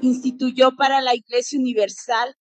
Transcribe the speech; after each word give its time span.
Instituyó 0.00 0.76
para 0.76 1.00
la 1.00 1.16
Iglesia 1.16 1.58
Universal 1.58 2.36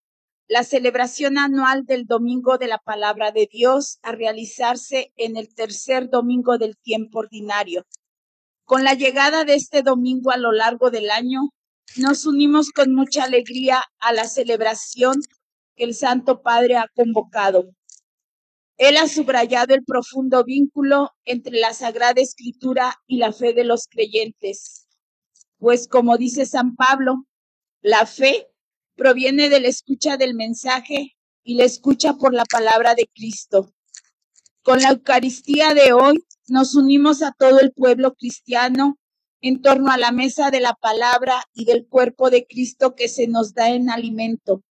la 0.48 0.64
celebración 0.64 1.40
anual 1.40 1.84
del 1.86 2.06
Domingo 2.06 2.60
de 2.60 2.68
la 2.68 2.78
Palabra 2.78 3.32
de 3.32 3.50
Dios 3.52 3.98
a 4.04 4.12
realizarse 4.12 5.12
en 5.16 5.36
el 5.36 5.54
tercer 5.56 6.10
domingo 6.12 6.60
del 6.60 6.78
tiempo 6.78 7.20
ordinario. 7.20 7.88
Con 8.64 8.84
la 8.84 8.94
llegada 8.94 9.44
de 9.44 9.56
este 9.56 9.82
domingo 9.82 10.30
a 10.30 10.38
lo 10.38 10.52
largo 10.52 10.92
del 10.92 11.10
año, 11.10 11.50
nos 11.98 12.28
unimos 12.28 12.70
con 12.70 12.94
mucha 12.94 13.24
alegría 13.24 13.82
a 14.00 14.14
la 14.14 14.26
celebración 14.26 15.16
que 15.76 15.86
el 15.86 15.96
Santo 15.96 16.44
Padre 16.44 16.78
ha 16.78 16.86
convocado. 16.94 17.72
Él 18.78 18.98
ha 18.98 19.08
subrayado 19.08 19.74
el 19.74 19.84
profundo 19.84 20.44
vínculo 20.44 21.10
entre 21.26 21.60
la 21.60 21.74
Sagrada 21.74 22.22
Escritura 22.22 22.94
y 23.08 23.18
la 23.18 23.34
fe 23.34 23.54
de 23.54 23.64
los 23.64 23.88
creyentes, 23.88 24.79
pues 25.60 25.88
como 25.88 26.18
dice 26.18 26.46
San 26.46 26.76
Pablo, 26.76 27.26
la 27.82 28.06
fe 28.06 28.48
proviene 28.96 29.50
de 29.50 29.60
la 29.60 29.68
escucha 29.68 30.18
del 30.18 30.34
mensaje 30.34 31.16
y 31.44 31.56
la 31.56 31.66
escucha 31.66 32.14
por 32.14 32.34
la 32.34 32.46
palabra 32.46 32.96
de 32.96 33.10
Cristo. 33.14 33.74
Con 34.64 34.82
la 34.82 34.90
Eucaristía 34.90 35.74
de 35.74 35.94
hoy 35.94 36.24
nos 36.48 36.76
unimos 36.76 37.22
a 37.22 37.32
todo 37.38 37.60
el 37.60 37.72
pueblo 37.72 38.14
cristiano 38.14 38.98
en 39.42 39.62
torno 39.62 39.92
a 39.92 39.98
la 39.98 40.12
mesa 40.12 40.52
de 40.52 40.60
la 40.60 40.74
palabra 40.74 41.44
y 41.54 41.66
del 41.66 41.88
cuerpo 41.88 42.30
de 42.30 42.46
Cristo 42.46 42.96
que 42.96 43.08
se 43.08 43.28
nos 43.28 43.54
da 43.54 43.70
en 43.70 43.90
alimento. 43.90 44.64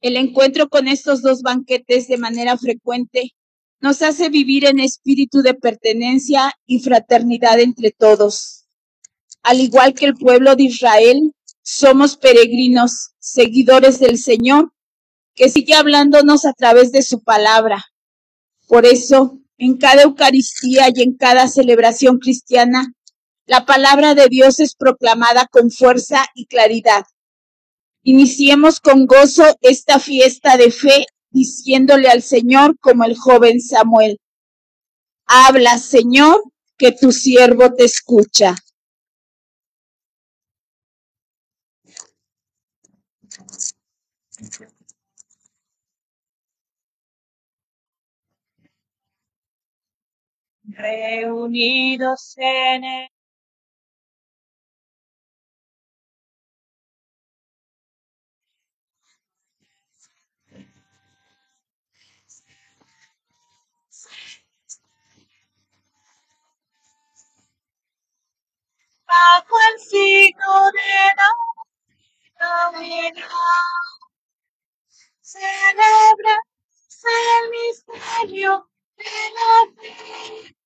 El 0.00 0.16
encuentro 0.16 0.68
con 0.68 0.88
estos 0.88 1.22
dos 1.22 1.42
banquetes 1.42 2.08
de 2.08 2.18
manera 2.18 2.56
frecuente 2.56 3.32
nos 3.80 4.02
hace 4.02 4.28
vivir 4.28 4.64
en 4.66 4.80
espíritu 4.80 5.42
de 5.42 5.54
pertenencia 5.54 6.52
y 6.64 6.80
fraternidad 6.80 7.60
entre 7.60 7.90
todos. 7.90 8.65
Al 9.46 9.60
igual 9.60 9.94
que 9.94 10.06
el 10.06 10.16
pueblo 10.16 10.56
de 10.56 10.64
Israel, 10.64 11.32
somos 11.62 12.16
peregrinos, 12.16 13.12
seguidores 13.20 14.00
del 14.00 14.18
Señor, 14.18 14.72
que 15.36 15.48
sigue 15.48 15.74
hablándonos 15.74 16.44
a 16.44 16.52
través 16.52 16.90
de 16.90 17.02
su 17.02 17.22
palabra. 17.22 17.84
Por 18.66 18.86
eso, 18.86 19.38
en 19.56 19.76
cada 19.76 20.02
Eucaristía 20.02 20.88
y 20.92 21.00
en 21.00 21.16
cada 21.16 21.46
celebración 21.46 22.18
cristiana, 22.18 22.92
la 23.46 23.64
palabra 23.66 24.16
de 24.16 24.26
Dios 24.26 24.58
es 24.58 24.74
proclamada 24.74 25.46
con 25.46 25.70
fuerza 25.70 26.26
y 26.34 26.46
claridad. 26.46 27.04
Iniciemos 28.02 28.80
con 28.80 29.06
gozo 29.06 29.44
esta 29.60 30.00
fiesta 30.00 30.56
de 30.56 30.72
fe 30.72 31.06
diciéndole 31.30 32.08
al 32.08 32.22
Señor 32.22 32.76
como 32.80 33.04
el 33.04 33.16
joven 33.16 33.60
Samuel, 33.60 34.18
habla 35.24 35.78
Señor, 35.78 36.42
que 36.76 36.90
tu 36.90 37.12
siervo 37.12 37.72
te 37.74 37.84
escucha. 37.84 38.56
Reunidos 50.64 52.34
en 52.36 52.84
el 52.84 53.08
bajo 69.06 69.56
el 69.72 69.80
signo 69.80 70.70
de 70.72 71.14
la 71.16 72.72
Navidad. 72.72 73.95
Celebra 75.26 76.38
el 77.02 77.50
misterio 77.50 78.70
de 78.96 79.04
la 79.36 79.82
fe. 79.82 80.56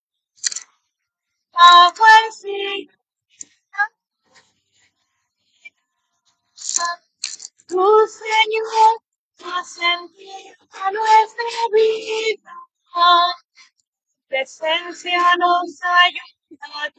Bajo 1.51 2.05
el 2.25 2.33
signo 2.33 2.93
tu 7.69 8.07
Señor 8.07 9.03
ha 9.45 9.65
sentido 9.65 10.55
a 10.73 10.91
nuestra 10.91 11.45
vida. 11.73 12.55
Presencia 14.29 15.37
nos 15.39 15.81
ayuda 15.83 16.93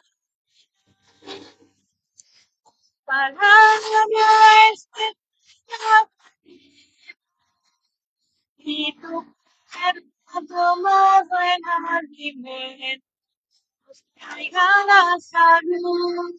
Palabra 3.06 3.44
este 4.74 5.16
tu 8.64 9.36
cuerpo 9.72 10.48
tomado 10.48 11.36
en 11.54 11.62
alimento 11.90 13.06
nos 13.88 14.04
traiga 14.16 14.68
la 14.86 15.20
salud. 15.20 16.36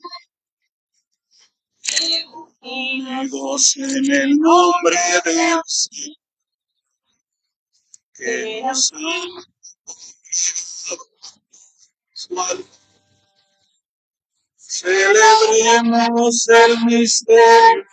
Unidos 2.61 3.77
en 3.77 4.13
el 4.13 4.37
nombre 4.39 4.97
de 5.25 5.33
Dios, 5.33 5.91
que 8.15 8.63
nos 8.63 8.93
Celebremos 14.57 16.49
el 16.49 16.85
misterio 16.87 17.92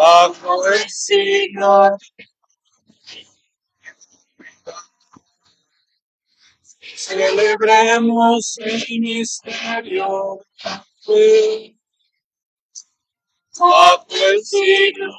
bajo 0.00 0.66
el 0.66 0.88
signo. 0.88 1.98
Celebremos 6.96 8.58
el 8.58 9.00
misterio 9.00 10.38
bajo 13.58 14.06
el 14.10 14.42
signo. 14.42 15.10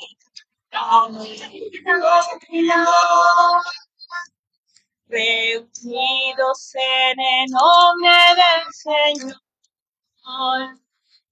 reunidos 5.08 6.76
en 6.76 7.20
el 7.20 7.52
nombre 7.52 8.18
del 8.40 8.64
Señor, 8.72 9.42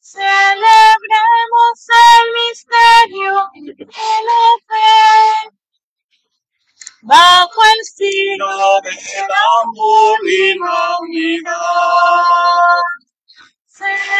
Celebremos 0.00 1.78
el 1.88 2.26
misterio 2.34 3.34
de 3.54 3.86
la 4.28 4.44
fe. 4.68 5.50
Bajo 7.02 7.62
el 7.64 7.84
signo 7.84 8.80
y 10.22 10.58
la 10.58 10.96
unidad. 11.00 12.24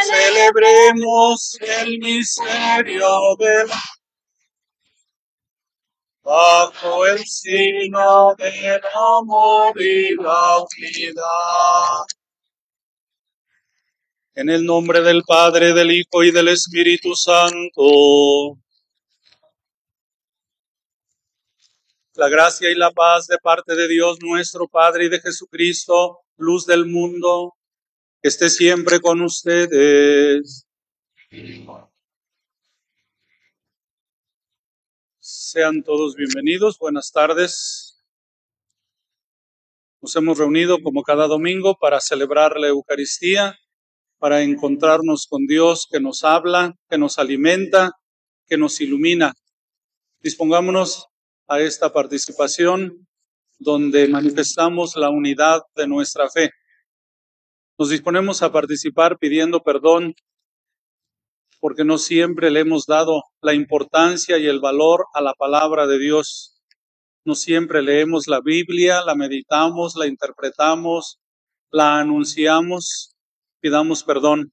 Celebremos 0.07 1.59
el 1.61 1.99
misterio 1.99 3.37
de 3.39 3.67
la 3.67 3.81
bajo 6.31 7.07
el 7.07 7.25
signo 7.27 8.35
del 8.37 8.81
amor 8.95 9.73
y 9.81 10.15
la 10.15 10.59
unidad. 10.59 12.20
En 14.35 14.49
el 14.49 14.65
nombre 14.65 15.00
del 15.00 15.23
Padre, 15.27 15.73
del 15.75 15.91
Hijo 15.91 16.23
y 16.23 16.31
del 16.31 16.49
Espíritu 16.49 17.17
Santo. 17.17 18.56
La 22.15 22.29
gracia 22.29 22.71
y 22.71 22.77
la 22.77 22.93
paz 22.93 23.27
de 23.27 23.38
parte 23.38 23.75
de 23.75 23.88
Dios 23.88 24.19
nuestro 24.21 24.69
Padre 24.69 25.06
y 25.06 25.09
de 25.09 25.21
Jesucristo, 25.21 26.21
luz 26.37 26.65
del 26.65 26.87
mundo, 26.87 27.55
esté 28.23 28.50
siempre 28.50 29.00
con 29.00 29.21
ustedes. 29.23 30.67
Sean 35.19 35.83
todos 35.83 36.15
bienvenidos, 36.15 36.79
buenas 36.79 37.11
tardes. 37.11 38.00
Nos 40.00 40.15
hemos 40.15 40.38
reunido 40.38 40.81
como 40.83 41.03
cada 41.03 41.26
domingo 41.26 41.76
para 41.79 42.00
celebrar 42.00 42.59
la 42.59 42.69
Eucaristía, 42.69 43.59
para 44.21 44.43
encontrarnos 44.43 45.27
con 45.27 45.47
Dios 45.47 45.89
que 45.91 45.99
nos 45.99 46.25
habla, 46.25 46.75
que 46.91 46.99
nos 46.99 47.19
alimenta, 47.19 47.93
que 48.47 48.59
nos 48.59 48.81
ilumina. 48.83 49.33
Dispongámonos 50.21 51.07
a 51.49 51.61
esta 51.61 51.91
participación 51.91 53.09
donde 53.59 54.09
manifestamos 54.09 54.95
la 54.97 55.09
unidad 55.09 55.63
de 55.75 55.87
nuestra 55.89 56.29
fe. 56.29 56.51
Nos 57.79 57.89
disponemos 57.89 58.43
a 58.43 58.53
participar 58.53 59.17
pidiendo 59.19 59.63
perdón 59.63 60.15
porque 61.59 61.85
no 61.85 61.97
siempre 61.97 62.51
le 62.51 62.61
hemos 62.61 62.85
dado 62.85 63.23
la 63.41 63.55
importancia 63.55 64.37
y 64.37 64.47
el 64.47 64.61
valor 64.61 65.07
a 65.15 65.23
la 65.23 65.33
palabra 65.33 65.87
de 65.87 65.99
Dios. 65.99 66.61
No 67.25 67.35
siempre 67.35 67.83
leemos 67.83 68.29
la 68.29 68.41
Biblia, 68.41 69.03
la 69.05 69.15
meditamos, 69.15 69.95
la 69.97 70.07
interpretamos, 70.07 71.21
la 71.71 72.01
anunciamos, 72.01 73.15
pidamos 73.61 74.03
perdón. 74.03 74.53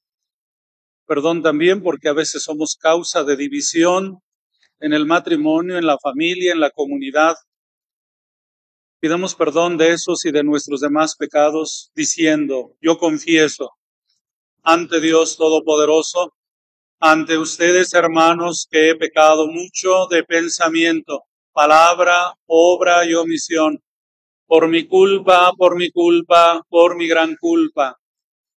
Perdón 1.05 1.41
también 1.41 1.81
porque 1.81 2.09
a 2.09 2.13
veces 2.13 2.43
somos 2.43 2.75
causa 2.75 3.23
de 3.23 3.37
división 3.37 4.19
en 4.79 4.93
el 4.93 5.05
matrimonio, 5.05 5.77
en 5.77 5.85
la 5.85 5.97
familia, 5.97 6.51
en 6.51 6.59
la 6.59 6.69
comunidad. 6.69 7.35
Pidamos 8.99 9.35
perdón 9.35 9.77
de 9.77 9.91
esos 9.91 10.25
y 10.25 10.31
de 10.31 10.43
nuestros 10.43 10.81
demás 10.81 11.15
pecados, 11.15 11.91
diciendo, 11.95 12.75
yo 12.81 12.97
confieso 12.97 13.71
ante 14.63 14.99
Dios 14.99 15.37
Todopoderoso, 15.37 16.33
ante 16.99 17.37
ustedes, 17.37 17.93
hermanos, 17.93 18.67
que 18.69 18.89
he 18.89 18.95
pecado 18.95 19.47
mucho 19.47 20.07
de 20.07 20.23
pensamiento, 20.23 21.23
palabra, 21.53 22.33
obra 22.47 23.05
y 23.05 23.13
omisión, 23.13 23.81
por 24.45 24.67
mi 24.67 24.85
culpa, 24.85 25.53
por 25.57 25.77
mi 25.77 25.89
culpa, 25.89 26.61
por 26.69 26.97
mi 26.97 27.07
gran 27.07 27.37
culpa. 27.37 27.97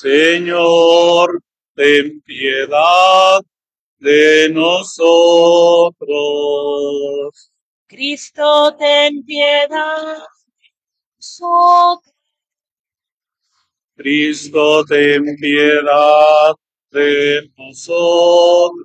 Señor, 0.00 1.40
ten 1.74 2.20
piedad 2.20 3.40
de 3.98 4.50
nosotros. 4.50 5.96
Cristo, 7.86 8.76
ten 8.76 9.24
piedad. 9.24 10.18
Nosotros. 11.16 12.12
Cristo, 13.96 14.84
ten 14.84 15.34
piedad 15.40 16.54
de 16.90 17.50
nosotros. 17.56 18.84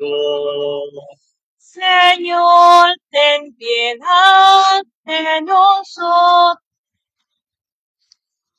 Señor, 1.57 2.95
ten 3.09 3.53
piedad 3.55 4.81
de 5.03 5.41
nosotros. 5.41 6.63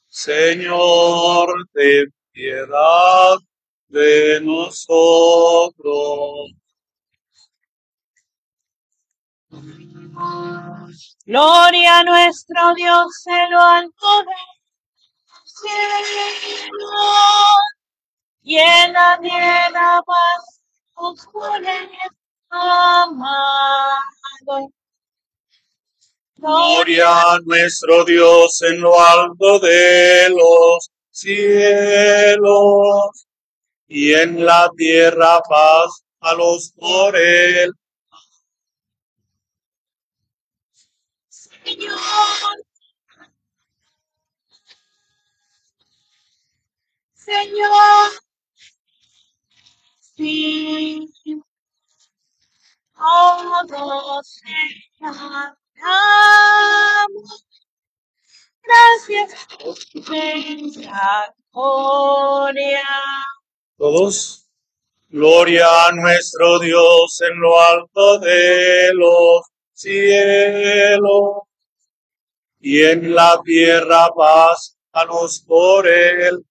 Señor, 0.06 1.49
ten 1.72 2.12
piedad 2.32 3.37
de 3.88 4.40
nosotros. 4.43 5.82
Gloria 11.26 11.99
a 11.99 12.05
nuestro 12.05 12.75
Dios 12.75 13.26
en 13.26 13.50
lo 13.50 13.61
alto 13.61 14.25
la 18.93 19.19
tierra 19.20 20.02
paz 20.05 20.61
os 20.94 21.26
amado. 22.50 23.32
Gloria 26.37 27.32
a 27.32 27.38
nuestro 27.44 28.05
Dios 28.05 28.62
en 28.62 28.81
lo 28.81 28.99
alto 29.00 29.61
de 29.61 30.28
los 30.31 30.91
cielos 31.12 32.49
y 33.87 34.14
en 34.14 34.44
la 34.44 34.69
tierra 34.76 35.41
paz 35.49 36.05
a 36.20 36.35
los 36.35 36.73
por 36.73 37.17
él. 37.17 37.73
Señor. 41.29 41.97
Señor. 47.14 48.11
Sí. 50.17 51.09
Todos 52.97 54.41
amamos. 55.00 55.56
Gracias 58.64 59.35
misericordia. 61.53 62.82
Todos. 63.76 64.38
Gloria 65.09 65.88
a 65.88 65.93
nuestro 65.93 66.59
Dios 66.59 67.20
en 67.20 67.38
lo 67.38 67.61
alto 67.61 68.19
de 68.19 68.94
los 68.94 69.43
cielos 69.75 71.43
y 72.61 72.82
en 72.82 73.14
la 73.14 73.38
tierra 73.44 74.09
paz 74.17 74.79
a 74.93 75.05
los 75.05 75.41
por 75.41 75.87
él. 75.87 76.43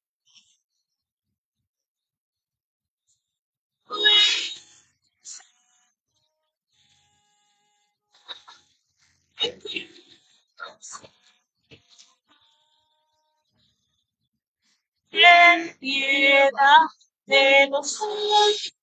Ten 15.12 15.77
piedad 15.77 16.88
de 17.25 17.68
nosotros. 17.70 18.74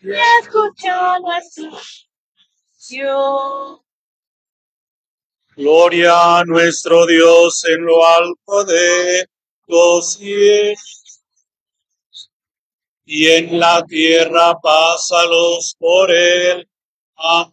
Y 0.00 0.10
escucha 0.42 1.18
nuestra 1.20 1.68
oración. 2.88 3.80
Gloria 5.56 6.38
a 6.38 6.44
nuestro 6.44 7.06
Dios 7.06 7.64
en 7.64 7.84
lo 7.84 8.06
alto 8.06 8.64
de 8.64 9.26
los 9.66 10.14
cielos 10.14 11.22
y 13.04 13.26
en 13.28 13.58
la 13.58 13.82
tierra 13.84 14.58
paz 14.60 15.10
a 15.12 15.26
los 15.26 15.74
por 15.78 16.10
él. 16.10 16.68
Amén. 17.16 17.52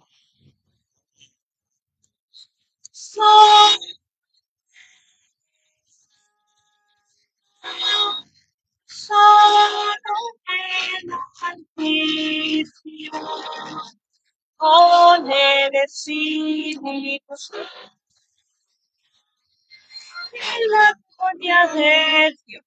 Solo 8.85 10.15
en 10.47 11.11
Altísimo, 11.41 13.41
con 14.57 15.31
el 15.31 15.75
Espíritu 15.85 17.33
en 20.33 20.71
la 20.71 20.93
gloria 21.17 21.67
de 21.73 22.35
Dios. 22.45 22.63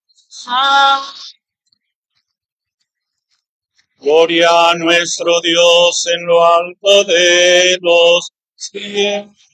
Gloria 3.99 4.71
a 4.71 4.75
nuestro 4.76 5.40
Dios 5.40 6.07
en 6.07 6.26
lo 6.26 6.45
alto 6.45 7.04
de 7.04 7.78
los 7.83 8.33
cielos 8.54 9.50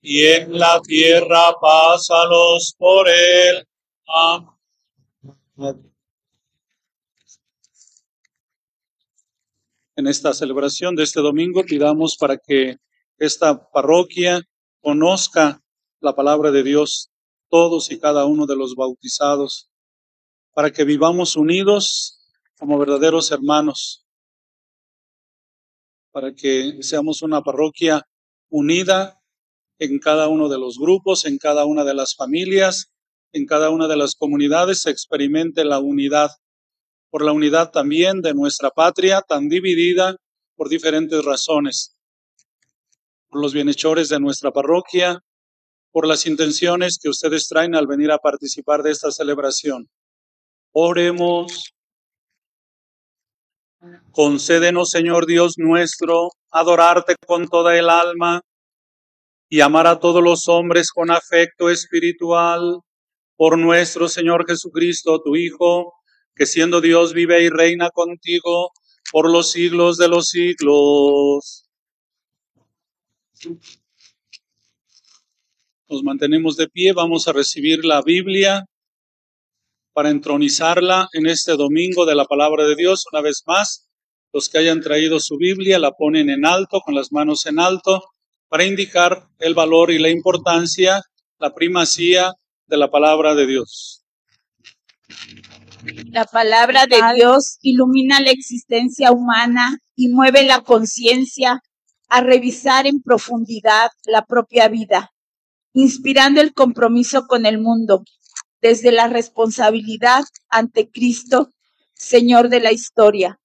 y 0.00 0.24
en 0.24 0.58
la 0.58 0.80
tierra 0.80 1.54
paz 1.60 2.10
a 2.10 2.26
los 2.26 2.74
por 2.78 3.08
él. 3.08 3.66
Amén. 4.06 5.90
En 9.96 10.06
esta 10.06 10.32
celebración 10.32 10.96
de 10.96 11.02
este 11.02 11.20
domingo 11.20 11.62
pidamos 11.64 12.16
para 12.18 12.38
que 12.38 12.76
esta 13.18 13.70
parroquia 13.70 14.40
conozca 14.80 15.60
la 16.00 16.16
palabra 16.16 16.50
de 16.50 16.62
Dios, 16.62 17.10
todos 17.50 17.90
y 17.90 18.00
cada 18.00 18.24
uno 18.24 18.46
de 18.46 18.56
los 18.56 18.74
bautizados, 18.74 19.70
para 20.54 20.70
que 20.70 20.84
vivamos 20.84 21.36
unidos 21.36 22.18
como 22.58 22.78
verdaderos 22.78 23.30
hermanos, 23.30 24.06
para 26.12 26.34
que 26.34 26.82
seamos 26.82 27.20
una 27.20 27.42
parroquia 27.42 28.06
unida 28.48 29.19
en 29.80 29.98
cada 29.98 30.28
uno 30.28 30.48
de 30.50 30.58
los 30.58 30.78
grupos, 30.78 31.24
en 31.24 31.38
cada 31.38 31.64
una 31.64 31.84
de 31.84 31.94
las 31.94 32.14
familias, 32.14 32.92
en 33.32 33.46
cada 33.46 33.70
una 33.70 33.88
de 33.88 33.96
las 33.96 34.14
comunidades, 34.14 34.82
se 34.82 34.90
experimente 34.90 35.64
la 35.64 35.78
unidad, 35.78 36.30
por 37.10 37.24
la 37.24 37.32
unidad 37.32 37.70
también 37.70 38.20
de 38.20 38.34
nuestra 38.34 38.70
patria, 38.70 39.22
tan 39.22 39.48
dividida 39.48 40.16
por 40.54 40.68
diferentes 40.68 41.24
razones, 41.24 41.96
por 43.30 43.40
los 43.40 43.54
bienhechores 43.54 44.10
de 44.10 44.20
nuestra 44.20 44.52
parroquia, 44.52 45.24
por 45.92 46.06
las 46.06 46.26
intenciones 46.26 46.98
que 47.02 47.08
ustedes 47.08 47.48
traen 47.48 47.74
al 47.74 47.86
venir 47.86 48.12
a 48.12 48.18
participar 48.18 48.82
de 48.82 48.90
esta 48.90 49.10
celebración. 49.10 49.88
Oremos. 50.72 51.72
Concédenos, 54.12 54.90
Señor 54.90 55.24
Dios 55.24 55.54
nuestro, 55.56 56.32
adorarte 56.50 57.16
con 57.26 57.48
toda 57.48 57.78
el 57.78 57.88
alma 57.88 58.42
y 59.52 59.60
amar 59.60 59.88
a 59.88 59.98
todos 59.98 60.22
los 60.22 60.46
hombres 60.48 60.92
con 60.92 61.10
afecto 61.10 61.70
espiritual 61.70 62.80
por 63.36 63.58
nuestro 63.58 64.08
Señor 64.08 64.46
Jesucristo, 64.46 65.20
tu 65.22 65.34
Hijo, 65.34 65.92
que 66.36 66.46
siendo 66.46 66.80
Dios 66.80 67.12
vive 67.12 67.42
y 67.42 67.48
reina 67.48 67.90
contigo 67.90 68.70
por 69.10 69.28
los 69.28 69.50
siglos 69.50 69.96
de 69.96 70.06
los 70.06 70.28
siglos. 70.28 71.68
Nos 75.88 76.04
mantenemos 76.04 76.56
de 76.56 76.68
pie, 76.68 76.92
vamos 76.92 77.26
a 77.26 77.32
recibir 77.32 77.84
la 77.84 78.02
Biblia 78.02 78.64
para 79.92 80.10
entronizarla 80.10 81.08
en 81.12 81.26
este 81.26 81.56
domingo 81.56 82.06
de 82.06 82.14
la 82.14 82.24
palabra 82.24 82.66
de 82.66 82.76
Dios. 82.76 83.04
Una 83.10 83.20
vez 83.20 83.42
más, 83.46 83.90
los 84.32 84.48
que 84.48 84.58
hayan 84.58 84.80
traído 84.80 85.18
su 85.18 85.36
Biblia 85.36 85.80
la 85.80 85.90
ponen 85.90 86.30
en 86.30 86.46
alto, 86.46 86.80
con 86.82 86.94
las 86.94 87.10
manos 87.10 87.46
en 87.46 87.58
alto, 87.58 88.04
para 88.50 88.64
indicar 88.64 89.28
el 89.38 89.54
valor 89.54 89.92
y 89.92 90.00
la 90.00 90.10
importancia, 90.10 91.00
la 91.38 91.54
primacía 91.54 92.32
de 92.66 92.76
la 92.76 92.90
palabra 92.90 93.36
de 93.36 93.46
Dios. 93.46 94.04
La 96.06 96.24
palabra 96.24 96.86
de 96.86 97.00
Dios 97.14 97.58
ilumina 97.62 98.20
la 98.20 98.32
existencia 98.32 99.12
humana 99.12 99.78
y 99.94 100.08
mueve 100.08 100.42
la 100.42 100.62
conciencia 100.62 101.62
a 102.08 102.20
revisar 102.22 102.88
en 102.88 103.00
profundidad 103.00 103.90
la 104.04 104.26
propia 104.26 104.66
vida, 104.66 105.12
inspirando 105.72 106.40
el 106.40 106.52
compromiso 106.52 107.28
con 107.28 107.46
el 107.46 107.58
mundo, 107.58 108.02
desde 108.60 108.90
la 108.90 109.06
responsabilidad 109.06 110.24
ante 110.48 110.90
Cristo, 110.90 111.50
Señor 111.94 112.48
de 112.48 112.58
la 112.58 112.72
historia. 112.72 113.38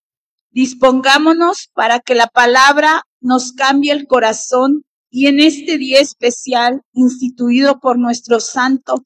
Dispongámonos 0.50 1.70
para 1.76 2.00
que 2.00 2.16
la 2.16 2.26
palabra 2.26 3.04
nos 3.22 3.54
cambie 3.54 3.92
el 3.92 4.08
corazón 4.08 4.84
y 5.16 5.28
en 5.28 5.40
este 5.40 5.78
día 5.78 6.02
especial 6.02 6.82
instituido 6.92 7.80
por 7.80 7.98
nuestro 7.98 8.42
santo 8.42 9.06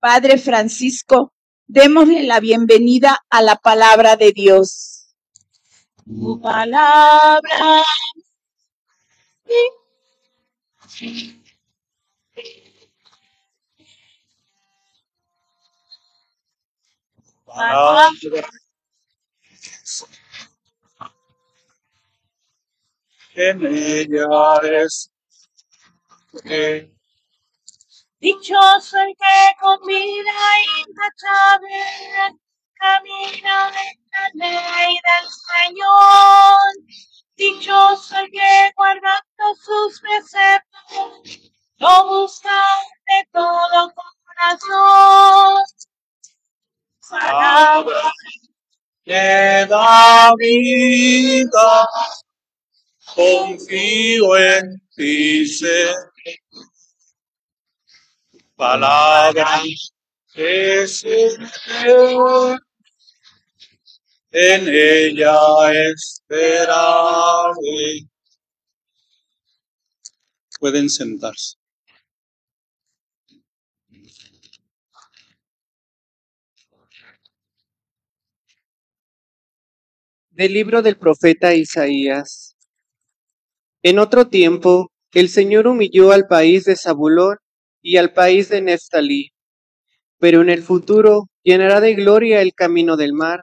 Padre 0.00 0.38
Francisco, 0.38 1.34
démosle 1.66 2.22
la 2.22 2.40
bienvenida 2.40 3.18
a 3.28 3.42
la 3.42 3.56
palabra 3.56 4.16
de 4.16 4.32
Dios. 4.32 5.14
Tu 6.06 6.40
palabra. 6.40 7.82
Palabra. 17.44 18.48
En 23.34 23.66
ella 23.66 24.26
es 24.84 25.13
que 26.42 26.94
Dichoso 28.24 28.96
el 29.00 29.14
que 29.18 29.56
con 29.60 29.78
vida 29.86 30.32
intachable 30.80 32.38
camina 32.72 33.68
en 33.68 34.38
la 34.38 34.46
ley 34.46 34.94
del 34.94 35.26
Señor. 35.52 36.58
Dichoso 37.36 38.16
el 38.20 38.30
que 38.30 38.72
guardando 38.76 39.54
sus 39.62 40.00
preceptos 40.00 41.50
lo 41.76 42.08
busca 42.08 42.64
de 43.08 43.28
todo 43.30 43.92
corazón. 43.94 45.64
Palabra 47.10 48.10
que 49.04 49.66
da 49.68 50.32
vida. 50.38 51.88
Confío 53.14 54.34
en 54.38 54.80
ti, 54.96 55.46
Señor. 55.46 56.13
Palabra 58.56 59.62
que 60.32 60.86
se 60.86 61.28
en 64.36 64.68
ella 64.68 65.38
esperaré. 65.92 67.54
Pueden 70.58 70.90
sentarse. 70.90 71.56
Del 80.30 80.52
libro 80.52 80.82
del 80.82 80.96
profeta 80.96 81.54
Isaías. 81.54 82.56
En 83.84 84.00
otro 84.00 84.26
tiempo, 84.26 84.90
el 85.12 85.28
Señor 85.28 85.68
humilló 85.68 86.10
al 86.10 86.26
país 86.26 86.64
de 86.64 86.74
Zabulón 86.74 87.36
y 87.84 87.98
al 87.98 88.14
país 88.14 88.48
de 88.48 88.62
Neftalí, 88.62 89.34
pero 90.18 90.40
en 90.40 90.48
el 90.48 90.62
futuro 90.62 91.28
llenará 91.42 91.82
de 91.82 91.94
gloria 91.94 92.40
el 92.40 92.54
camino 92.54 92.96
del 92.96 93.12
mar, 93.12 93.42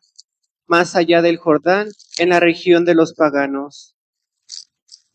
más 0.65 0.95
allá 0.95 1.21
del 1.21 1.37
Jordán, 1.37 1.89
en 2.17 2.29
la 2.29 2.39
región 2.39 2.83
de 2.83 2.95
los 2.95 3.13
paganos. 3.13 3.95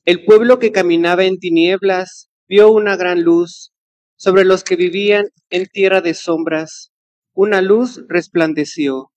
El 0.05 0.25
pueblo 0.25 0.61
que 0.61 0.71
caminaba 0.71 1.25
en 1.25 1.41
tinieblas 1.41 2.31
vio 2.47 2.71
una 2.71 2.95
gran 2.97 3.23
luz 3.23 3.73
sobre 4.15 4.45
los 4.45 4.63
que 4.63 4.77
vivían 4.77 5.27
en 5.51 5.67
tierra 5.67 6.01
de 6.01 6.15
sombras. 6.15 6.93
Una 7.35 7.61
luz 7.63 8.05
resplandeció. 8.09 9.11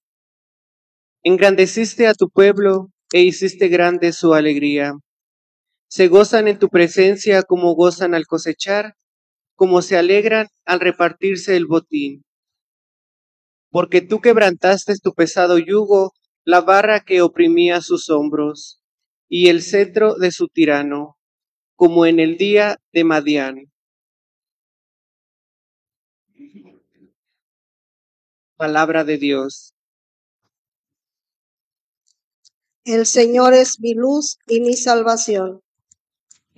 Engrandeciste 1.21 2.07
a 2.07 2.15
tu 2.15 2.31
pueblo 2.31 2.87
e 3.13 3.21
hiciste 3.21 3.67
grande 3.67 4.11
su 4.11 4.33
alegría. 4.33 4.93
Se 5.87 6.07
gozan 6.07 6.47
en 6.47 6.57
tu 6.57 6.69
presencia 6.69 7.43
como 7.43 7.75
gozan 7.75 8.15
al 8.15 8.25
cosechar, 8.25 8.95
como 9.59 9.81
se 9.81 9.97
alegran 9.97 10.47
al 10.63 10.79
repartirse 10.79 11.57
el 11.57 11.65
botín. 11.65 12.23
Porque 13.69 13.99
tú 13.99 14.21
quebrantaste 14.21 14.93
tu 15.03 15.13
pesado 15.13 15.57
yugo, 15.57 16.13
la 16.45 16.61
barra 16.61 17.01
que 17.01 17.21
oprimía 17.21 17.81
sus 17.81 18.09
hombros, 18.09 18.81
y 19.27 19.49
el 19.49 19.61
cetro 19.61 20.15
de 20.15 20.31
su 20.31 20.47
tirano, 20.47 21.17
como 21.75 22.05
en 22.05 22.21
el 22.21 22.37
día 22.37 22.77
de 22.93 23.03
Madián. 23.03 23.65
Palabra 28.55 29.03
de 29.03 29.17
Dios. 29.17 29.73
El 32.85 33.05
Señor 33.05 33.53
es 33.53 33.81
mi 33.81 33.93
luz 33.93 34.37
y 34.47 34.61
mi 34.61 34.75
salvación. 34.75 35.61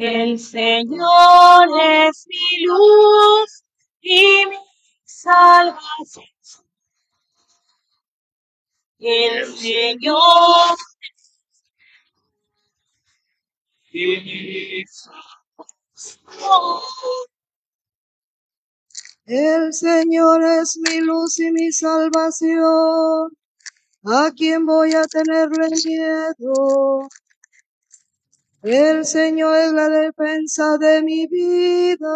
El 0.04 0.40
Señor 0.40 1.68
es 1.80 2.26
mi 2.28 2.66
luz 2.66 3.64
y 4.02 4.46
mi 4.48 4.58
salvación. 5.06 6.26
El 8.98 9.46
Señor 9.56 10.76
El 19.28 19.72
Señor 19.72 20.44
es 20.44 20.78
mi 20.78 21.02
luz 21.02 21.40
y 21.40 21.52
mi 21.52 21.72
salvación. 21.72 23.38
¿A 24.06 24.32
quién 24.36 24.66
voy 24.66 24.96
a 24.96 25.06
tenerle 25.06 25.70
miedo? 25.86 27.08
El 28.64 29.06
Señor 29.06 29.58
es 29.58 29.74
la 29.74 29.90
defensa 29.90 30.78
de 30.78 31.02
mi 31.02 31.26
vida. 31.26 32.08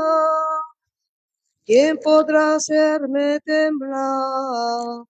¿Quién 1.66 1.98
podrá 1.98 2.56
hacerme 2.56 3.40
temblar? 3.40 5.06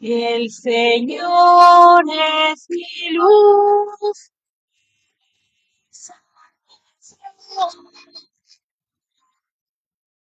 El 0.00 0.50
Señor 0.50 2.04
es 2.52 2.66
mi 2.68 3.10
luz. 3.12 4.32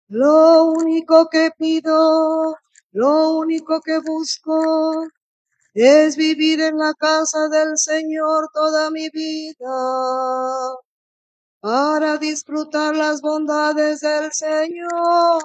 Lo 0.07 0.67
único 0.67 1.29
que 1.29 1.51
pido, 1.59 2.57
lo 2.93 3.31
único 3.39 3.81
que 3.81 3.99
busco, 3.99 5.09
es 5.75 6.17
vivir 6.17 6.61
en 6.61 6.79
la 6.79 6.95
casa 6.95 7.49
del 7.49 7.77
Señor 7.77 8.49
toda 8.53 8.91
mi 8.91 9.09
vida, 9.11 10.77
para 11.61 12.17
disfrutar 12.19 12.97
las 12.97 13.21
bondades 13.21 14.01
del 14.01 14.33
Señor 14.33 15.43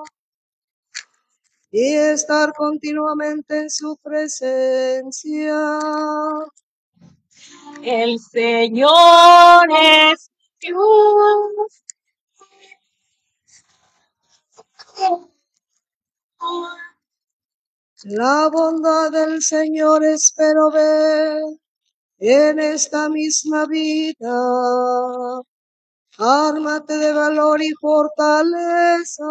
y 1.72 1.94
estar 1.94 2.54
continuamente 2.54 3.60
en 3.60 3.70
su 3.70 3.98
presencia. 3.98 5.80
El 7.84 8.18
Señor 8.20 9.68
es 9.72 10.32
luz. 10.70 11.84
La 18.04 18.50
bondad 18.50 19.10
del 19.10 19.42
Señor 19.42 20.04
espero 20.04 20.70
ver 20.70 21.42
en 22.20 22.60
esta 22.60 23.08
misma 23.08 23.66
vida. 23.68 25.42
Ármate 26.18 26.98
de 26.98 27.14
valor 27.14 27.62
y 27.64 27.72
fortaleza, 27.80 29.24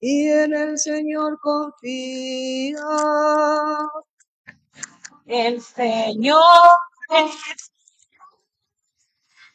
y 0.00 0.28
en 0.28 0.54
el 0.54 0.78
Señor 0.78 1.38
confía. 1.40 2.76
El 5.26 5.60
Señor 5.62 6.40
es 7.10 7.70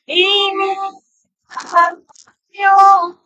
y 0.06 0.26
mi 0.56 0.76
salvación. 1.50 3.20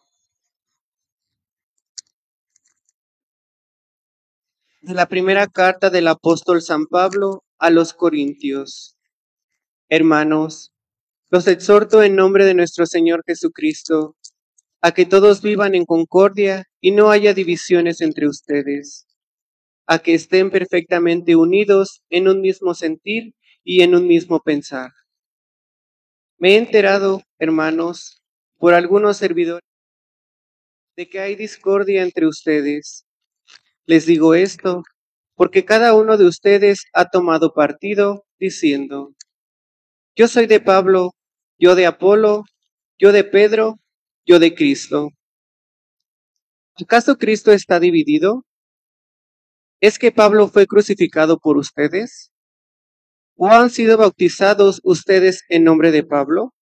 De 4.86 4.94
la 4.94 5.08
primera 5.08 5.48
carta 5.48 5.89
del 5.89 6.08
apóstol 6.08 6.62
San 6.62 6.86
Pablo 6.86 7.44
a 7.58 7.72
los 7.72 7.92
Corintios. 7.92 8.96
Hermanos, 9.89 10.74
los 11.32 11.48
exhorto 11.48 12.04
en 12.04 12.15
nombre 12.15 12.46
de 12.46 12.54
nuestro 12.54 12.86
Señor 12.86 13.24
Jesucristo 13.25 14.15
a 14.82 14.92
que 14.92 15.08
todos 15.08 15.42
vivan 15.42 15.74
en 15.74 15.86
concordia 15.86 16.65
y 16.82 16.92
no 16.92 17.10
haya 17.10 17.34
divisiones 17.34 18.00
entre 18.00 18.27
ustedes, 18.27 19.08
a 19.88 19.98
que 19.98 20.13
estén 20.13 20.51
perfectamente 20.51 21.36
unidos 21.36 22.04
en 22.12 22.27
un 22.27 22.42
mismo 22.42 22.75
sentir 22.75 23.34
y 23.63 23.82
en 23.82 23.96
un 23.96 24.06
mismo 24.06 24.44
pensar. 24.44 24.92
Me 26.38 26.51
he 26.51 26.58
enterado, 26.58 27.24
hermanos, 27.39 28.22
por 28.60 28.75
algunos 28.75 29.18
servidores, 29.18 29.68
de 30.96 31.10
que 31.10 31.22
hay 31.22 31.36
discordia 31.36 32.04
entre 32.04 32.27
ustedes. 32.27 33.08
Les 33.88 34.06
digo 34.06 34.34
esto 34.34 34.84
porque 35.36 35.65
cada 35.65 35.94
uno 35.94 36.18
de 36.18 36.25
ustedes 36.25 36.86
ha 36.94 37.10
tomado 37.10 37.54
partido 37.54 38.25
diciendo, 38.39 39.13
yo 40.15 40.27
soy 40.27 40.48
de 40.48 40.60
Pablo, 40.60 41.12
yo 41.60 41.75
de 41.75 41.86
Apolo, 41.86 42.44
yo 42.98 43.12
de 43.12 43.24
Pedro, 43.24 43.75
yo 44.25 44.39
de 44.39 44.56
Cristo. 44.56 45.10
¿Acaso 46.82 47.18
Cristo 47.18 47.51
está 47.51 47.80
dividido? 47.80 48.46
¿Es 49.82 50.00
que 50.00 50.12
Pablo 50.12 50.48
fue 50.48 50.65
crucificado 50.68 51.38
por 51.38 51.58
ustedes? 51.58 52.32
¿O 53.38 53.48
han 53.48 53.70
sido 53.70 53.98
bautizados 53.98 54.80
ustedes 54.84 55.44
en 55.50 55.63
nombre 55.63 55.92
de 55.92 56.04
Pablo? 56.04 56.54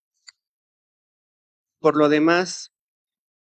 Por 1.79 1.95
lo 1.95 2.09
demás, 2.09 2.71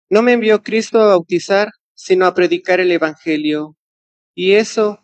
no 0.10 0.22
me 0.22 0.34
envió 0.34 0.64
Cristo 0.64 1.02
a 1.02 1.08
bautizar, 1.08 1.70
sino 2.00 2.26
a 2.26 2.34
predicar 2.34 2.80
el 2.80 2.94
Evangelio, 2.94 3.76
y 4.34 4.54
eso 4.54 5.04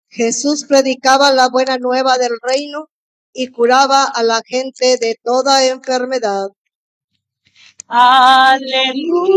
Jesús 0.08 0.64
predicaba 0.64 1.30
la 1.30 1.48
buena 1.48 1.78
nueva 1.78 2.18
del 2.18 2.36
reino 2.42 2.88
y 3.32 3.52
curaba 3.52 4.02
a 4.04 4.24
la 4.24 4.42
gente 4.44 4.96
de 4.98 5.16
toda 5.22 5.64
enfermedad. 5.66 6.48
Aleluya. 7.86 9.36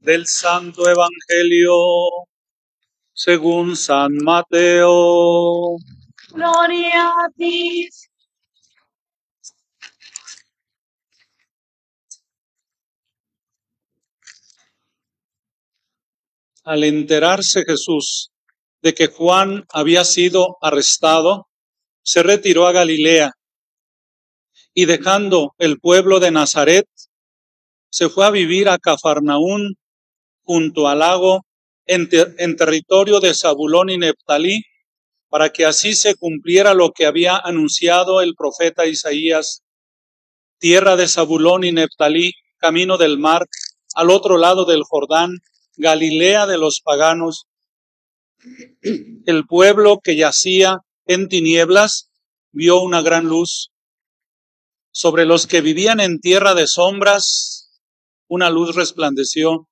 Del 0.00 0.26
Santo 0.26 0.88
Evangelio 0.88 1.74
según 3.12 3.76
San 3.76 4.12
Mateo. 4.24 5.76
Gloria 6.30 7.08
a 7.08 7.28
ti. 7.36 7.88
Al 16.64 16.84
enterarse 16.84 17.64
Jesús 17.66 18.30
de 18.82 18.94
que 18.94 19.08
Juan 19.08 19.64
había 19.72 20.04
sido 20.04 20.58
arrestado, 20.60 21.48
se 22.02 22.22
retiró 22.22 22.66
a 22.66 22.72
Galilea 22.72 23.32
y 24.74 24.86
dejando 24.86 25.54
el 25.58 25.78
pueblo 25.78 26.18
de 26.18 26.30
Nazaret, 26.30 26.86
se 27.92 28.08
fue 28.08 28.24
a 28.24 28.30
vivir 28.30 28.70
a 28.70 28.78
Cafarnaún 28.78 29.76
junto 30.44 30.88
al 30.88 31.00
lago 31.00 31.44
en, 31.84 32.08
ter- 32.08 32.34
en 32.38 32.56
territorio 32.56 33.20
de 33.20 33.34
Zabulón 33.34 33.90
y 33.90 33.98
Neftalí, 33.98 34.64
para 35.28 35.50
que 35.50 35.66
así 35.66 35.94
se 35.94 36.14
cumpliera 36.14 36.72
lo 36.72 36.92
que 36.92 37.04
había 37.04 37.36
anunciado 37.36 38.22
el 38.22 38.34
profeta 38.34 38.86
Isaías, 38.86 39.62
tierra 40.58 40.96
de 40.96 41.06
Zabulón 41.06 41.64
y 41.64 41.72
Neftalí, 41.72 42.32
camino 42.56 42.96
del 42.96 43.18
mar, 43.18 43.46
al 43.94 44.10
otro 44.10 44.38
lado 44.38 44.64
del 44.64 44.84
Jordán, 44.84 45.38
Galilea 45.76 46.46
de 46.46 46.56
los 46.56 46.80
paganos. 46.80 47.44
El 49.26 49.44
pueblo 49.46 50.00
que 50.02 50.16
yacía 50.16 50.78
en 51.06 51.28
tinieblas 51.28 52.10
vio 52.52 52.80
una 52.80 53.02
gran 53.02 53.26
luz. 53.26 53.70
Sobre 54.92 55.24
los 55.24 55.46
que 55.46 55.60
vivían 55.60 56.00
en 56.00 56.20
tierra 56.20 56.54
de 56.54 56.66
sombras, 56.66 57.61
una 58.32 58.48
luz 58.48 58.74
resplandeció. 58.74 59.68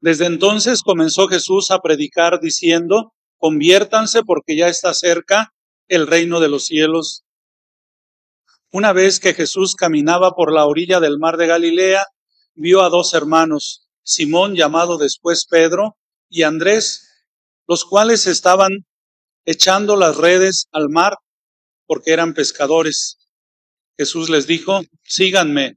Desde 0.00 0.24
entonces 0.24 0.80
comenzó 0.80 1.28
Jesús 1.28 1.70
a 1.70 1.80
predicar 1.80 2.40
diciendo, 2.40 3.12
conviértanse 3.36 4.22
porque 4.22 4.56
ya 4.56 4.68
está 4.68 4.94
cerca 4.94 5.52
el 5.86 6.06
reino 6.06 6.40
de 6.40 6.48
los 6.48 6.64
cielos. 6.64 7.24
Una 8.72 8.94
vez 8.94 9.20
que 9.20 9.34
Jesús 9.34 9.74
caminaba 9.74 10.30
por 10.30 10.50
la 10.50 10.64
orilla 10.64 10.98
del 10.98 11.18
mar 11.18 11.36
de 11.36 11.46
Galilea, 11.46 12.06
vio 12.54 12.80
a 12.80 12.88
dos 12.88 13.12
hermanos, 13.12 13.86
Simón 14.02 14.54
llamado 14.54 14.96
después 14.96 15.44
Pedro 15.44 15.98
y 16.30 16.44
Andrés, 16.44 17.26
los 17.68 17.84
cuales 17.84 18.26
estaban 18.26 18.86
echando 19.44 19.94
las 19.94 20.16
redes 20.16 20.68
al 20.72 20.88
mar 20.88 21.18
porque 21.84 22.12
eran 22.12 22.32
pescadores. 22.32 23.18
Jesús 23.98 24.30
les 24.30 24.46
dijo, 24.46 24.80
síganme 25.02 25.76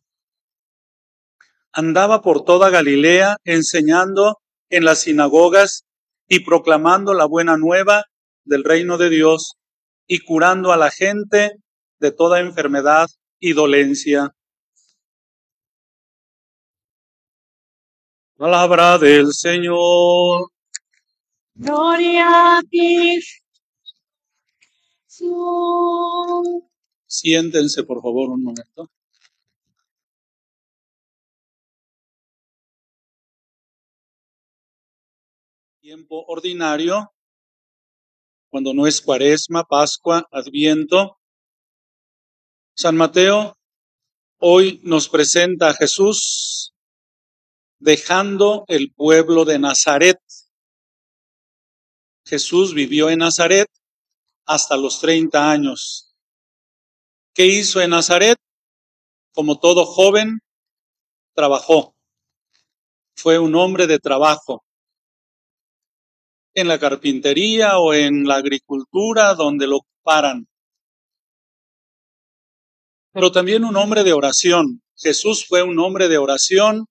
Andaba 1.73 2.21
por 2.21 2.43
toda 2.43 2.69
Galilea 2.69 3.37
enseñando 3.45 4.37
en 4.69 4.85
las 4.85 5.01
sinagogas 5.01 5.85
y 6.27 6.39
proclamando 6.41 7.13
la 7.13 7.25
buena 7.25 7.57
nueva 7.57 8.05
del 8.43 8.63
reino 8.63 8.97
de 8.97 9.09
Dios 9.09 9.53
y 10.07 10.19
curando 10.19 10.71
a 10.71 10.77
la 10.77 10.91
gente 10.91 11.51
de 11.99 12.11
toda 12.11 12.39
enfermedad 12.39 13.07
y 13.39 13.53
dolencia. 13.53 14.33
Palabra 18.37 18.97
del 18.97 19.33
Señor. 19.33 20.49
Gloria 21.53 22.57
a 22.57 22.61
ti. 22.63 23.19
Siéntense, 27.05 27.83
por 27.83 28.01
favor, 28.01 28.29
un 28.31 28.43
momento. 28.43 28.89
Tiempo 35.91 36.23
ordinario, 36.27 37.13
cuando 38.49 38.73
no 38.73 38.87
es 38.87 39.01
cuaresma, 39.01 39.65
pascua, 39.65 40.25
adviento. 40.31 41.19
San 42.73 42.95
Mateo 42.95 43.57
hoy 44.39 44.79
nos 44.85 45.09
presenta 45.09 45.67
a 45.67 45.73
Jesús 45.73 46.73
dejando 47.77 48.63
el 48.69 48.93
pueblo 48.93 49.43
de 49.43 49.59
Nazaret. 49.59 50.17
Jesús 52.25 52.73
vivió 52.73 53.09
en 53.09 53.19
Nazaret 53.19 53.67
hasta 54.45 54.77
los 54.77 55.01
30 55.01 55.51
años. 55.51 56.15
¿Qué 57.33 57.47
hizo 57.47 57.81
en 57.81 57.89
Nazaret? 57.89 58.37
Como 59.33 59.59
todo 59.59 59.83
joven, 59.83 60.39
trabajó. 61.35 61.93
Fue 63.13 63.37
un 63.39 63.55
hombre 63.55 63.87
de 63.87 63.99
trabajo. 63.99 64.63
En 66.53 66.67
la 66.67 66.79
carpintería 66.79 67.79
o 67.79 67.93
en 67.93 68.25
la 68.25 68.35
agricultura, 68.35 69.33
donde 69.35 69.67
lo 69.67 69.79
paran. 70.03 70.47
Pero 73.13 73.31
también 73.31 73.63
un 73.63 73.75
hombre 73.77 74.03
de 74.03 74.13
oración. 74.13 74.81
Jesús 74.95 75.45
fue 75.47 75.63
un 75.63 75.79
hombre 75.79 76.07
de 76.07 76.17
oración 76.17 76.85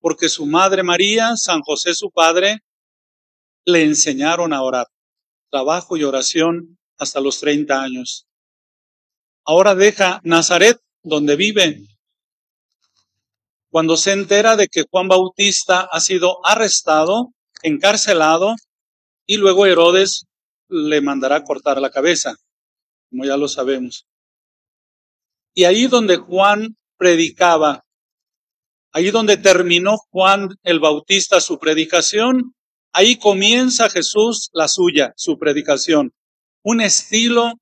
porque 0.00 0.28
su 0.28 0.46
madre 0.46 0.82
María, 0.82 1.34
San 1.36 1.60
José 1.62 1.94
su 1.94 2.10
padre, 2.10 2.58
le 3.64 3.84
enseñaron 3.84 4.52
a 4.52 4.62
orar. 4.62 4.86
Trabajo 5.50 5.96
y 5.96 6.04
oración 6.04 6.78
hasta 6.98 7.20
los 7.20 7.38
30 7.40 7.80
años. 7.80 8.26
Ahora 9.44 9.74
deja 9.74 10.20
Nazaret, 10.24 10.78
donde 11.02 11.36
vive. 11.36 11.82
Cuando 13.70 13.96
se 13.96 14.12
entera 14.12 14.56
de 14.56 14.68
que 14.68 14.84
Juan 14.90 15.08
Bautista 15.08 15.88
ha 15.90 16.00
sido 16.00 16.44
arrestado, 16.44 17.32
encarcelado, 17.62 18.54
y 19.32 19.38
luego 19.38 19.64
Herodes 19.64 20.26
le 20.68 21.00
mandará 21.00 21.42
cortar 21.42 21.80
la 21.80 21.88
cabeza, 21.88 22.34
como 23.08 23.24
ya 23.24 23.38
lo 23.38 23.48
sabemos. 23.48 24.06
Y 25.54 25.64
ahí 25.64 25.86
donde 25.86 26.18
Juan 26.18 26.76
predicaba, 26.98 27.82
ahí 28.92 29.10
donde 29.10 29.38
terminó 29.38 29.96
Juan 30.10 30.50
el 30.62 30.80
Bautista 30.80 31.40
su 31.40 31.58
predicación, 31.58 32.54
ahí 32.92 33.16
comienza 33.16 33.88
Jesús 33.88 34.50
la 34.52 34.68
suya, 34.68 35.14
su 35.16 35.38
predicación. 35.38 36.12
Un 36.62 36.82
estilo, 36.82 37.54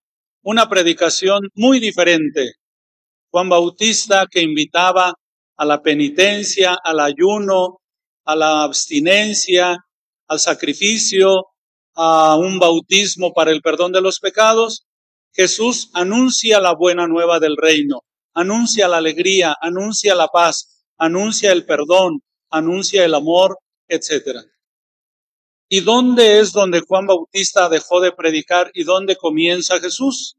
una 0.43 0.69
predicación 0.69 1.51
muy 1.55 1.79
diferente. 1.79 2.55
Juan 3.31 3.49
Bautista 3.49 4.27
que 4.29 4.41
invitaba 4.43 5.15
a 5.57 5.65
la 5.65 5.81
penitencia, 5.83 6.77
al 6.83 6.99
ayuno, 6.99 7.79
a 8.25 8.35
la 8.35 8.65
abstinencia, 8.65 9.77
al 10.27 10.41
sacrificio, 10.41 11.50
a 11.95 12.37
un 12.37 12.59
bautismo 12.59 13.33
para 13.33 13.51
el 13.51 13.63
perdón 13.63 13.93
de 13.93 14.01
los 14.01 14.21
pecados, 14.21 14.87
Jesús 15.33 15.91
anuncia 15.95 16.61
la 16.61 16.75
buena 16.75 17.07
nueva 17.07 17.39
del 17.41 17.57
reino, 17.57 18.03
anuncia 18.35 18.89
la 18.89 18.99
alegría, 18.99 19.57
anuncia 19.61 20.15
la 20.15 20.29
paz, 20.29 20.85
anuncia 20.99 21.53
el 21.53 21.65
perdón, 21.65 22.23
anuncia 22.51 23.05
el 23.05 23.15
amor, 23.15 23.59
etc. 23.89 24.47
¿Y 25.69 25.81
dónde 25.81 26.41
es 26.41 26.53
donde 26.53 26.81
Juan 26.81 27.07
Bautista 27.07 27.69
dejó 27.69 28.01
de 28.01 28.13
predicar 28.13 28.71
y 28.75 28.85
dónde 28.85 29.17
comienza 29.17 29.79
Jesús? 29.79 30.37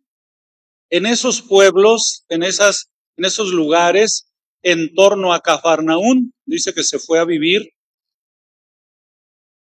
En 0.90 1.06
esos 1.06 1.42
pueblos, 1.42 2.26
en 2.28 2.44
esas, 2.44 2.92
en 3.16 3.26
esos 3.26 3.52
lugares, 3.52 4.30
en 4.62 4.94
torno 4.94 5.34
a 5.34 5.40
Cafarnaún, 5.40 6.34
dice 6.46 6.74
que 6.74 6.84
se 6.84 7.00
fue 7.00 7.20
a 7.20 7.26
vivir 7.26 7.72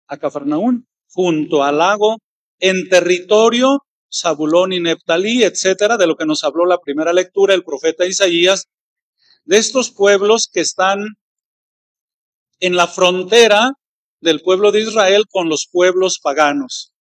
a 0.07 0.17
Cafarnaún, 0.17 0.87
junto 1.11 1.63
al 1.63 1.77
lago, 1.77 2.17
en 2.59 2.89
territorio 2.89 3.79
Zabulón 4.13 4.73
y 4.73 4.79
Neptalí, 4.79 5.43
etcétera, 5.43 5.97
de 5.97 6.07
lo 6.07 6.15
que 6.15 6.25
nos 6.25 6.43
habló 6.43 6.65
la 6.65 6.79
primera 6.79 7.13
lectura 7.13 7.53
el 7.53 7.63
profeta 7.63 8.05
Isaías, 8.05 8.67
de 9.45 9.57
estos 9.57 9.91
pueblos 9.91 10.49
que 10.51 10.59
están 10.59 10.99
en 12.59 12.75
la 12.75 12.87
frontera 12.87 13.71
del 14.19 14.41
pueblo 14.41 14.71
de 14.71 14.81
Israel 14.81 15.25
con 15.29 15.49
los 15.49 15.67
pueblos 15.71 16.19
paganos. 16.21 16.93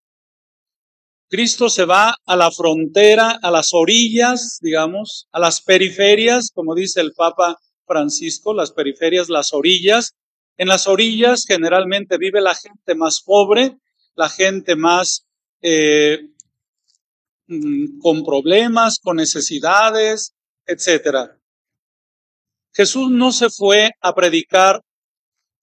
Cristo 1.29 1.69
se 1.69 1.85
va 1.85 2.17
a 2.27 2.37
la 2.37 2.51
frontera, 2.51 3.39
a 3.43 3.51
las 3.53 3.73
orillas, 3.73 4.59
digamos, 4.61 5.29
a 5.31 5.39
las 5.39 5.63
periferias, 5.63 6.51
como 6.53 6.75
dice 6.75 7.01
el 7.01 7.13
Papa 7.13 7.57
Francisco, 7.87 8.53
las 8.53 8.73
periferias, 8.73 9.29
las 9.29 9.53
orillas. 9.53 10.17
En 10.57 10.67
las 10.69 10.89
orillas 10.89 11.45
generalmente 11.47 12.19
vive 12.19 12.41
la 12.41 12.55
gente 12.55 12.97
más 12.97 13.23
pobre, 13.25 13.77
la 14.21 14.29
gente 14.29 14.77
más 14.77 15.25
eh, 15.63 16.29
mm, 17.47 18.01
con 18.03 18.23
problemas, 18.23 18.99
con 19.03 19.17
necesidades, 19.17 20.35
etcétera. 20.67 21.39
Jesús 22.75 23.11
no 23.11 23.33
se 23.33 23.49
fue 23.49 23.93
a 24.03 24.15
predicar 24.15 24.83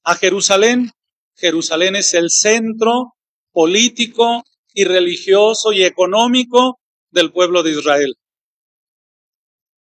a 0.03 0.15
Jerusalén. 0.15 0.89
Jerusalén 1.35 1.95
es 1.95 2.15
el 2.15 2.31
centro 2.31 3.13
político 3.51 4.43
y 4.73 4.85
religioso 4.85 5.71
y 5.71 5.83
económico 5.83 6.79
del 7.11 7.31
pueblo 7.31 7.61
de 7.61 7.71
Israel. 7.73 8.15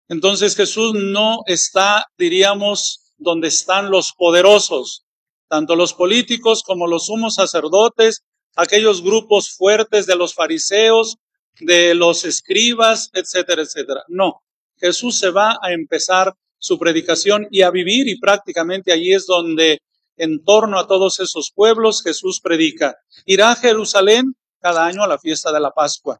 Entonces 0.07 0.55
Jesús 0.55 0.93
no 0.93 1.39
está, 1.47 2.05
diríamos, 2.15 3.11
donde 3.17 3.47
están 3.47 3.89
los 3.89 4.13
poderosos, 4.15 5.03
tanto 5.47 5.75
los 5.75 5.95
políticos 5.95 6.61
como 6.61 6.85
los 6.85 7.07
sumos 7.07 7.33
sacerdotes, 7.33 8.21
aquellos 8.55 9.01
grupos 9.01 9.51
fuertes 9.51 10.05
de 10.05 10.15
los 10.15 10.33
fariseos, 10.33 11.17
de 11.59 11.93
los 11.95 12.25
escribas, 12.25 13.09
etcétera, 13.13 13.61
etcétera. 13.61 14.03
No, 14.07 14.41
Jesús 14.77 15.19
se 15.19 15.29
va 15.29 15.57
a 15.61 15.73
empezar 15.73 16.33
su 16.57 16.77
predicación 16.77 17.47
y 17.51 17.61
a 17.61 17.71
vivir 17.71 18.07
y 18.07 18.19
prácticamente 18.19 18.91
allí 18.91 19.13
es 19.13 19.25
donde 19.25 19.79
en 20.17 20.43
torno 20.43 20.77
a 20.79 20.87
todos 20.87 21.19
esos 21.19 21.51
pueblos 21.53 22.03
Jesús 22.03 22.39
predica. 22.41 22.95
Irá 23.25 23.51
a 23.51 23.55
Jerusalén 23.55 24.35
cada 24.59 24.85
año 24.85 25.03
a 25.03 25.07
la 25.07 25.17
fiesta 25.17 25.51
de 25.51 25.59
la 25.59 25.71
Pascua. 25.71 26.19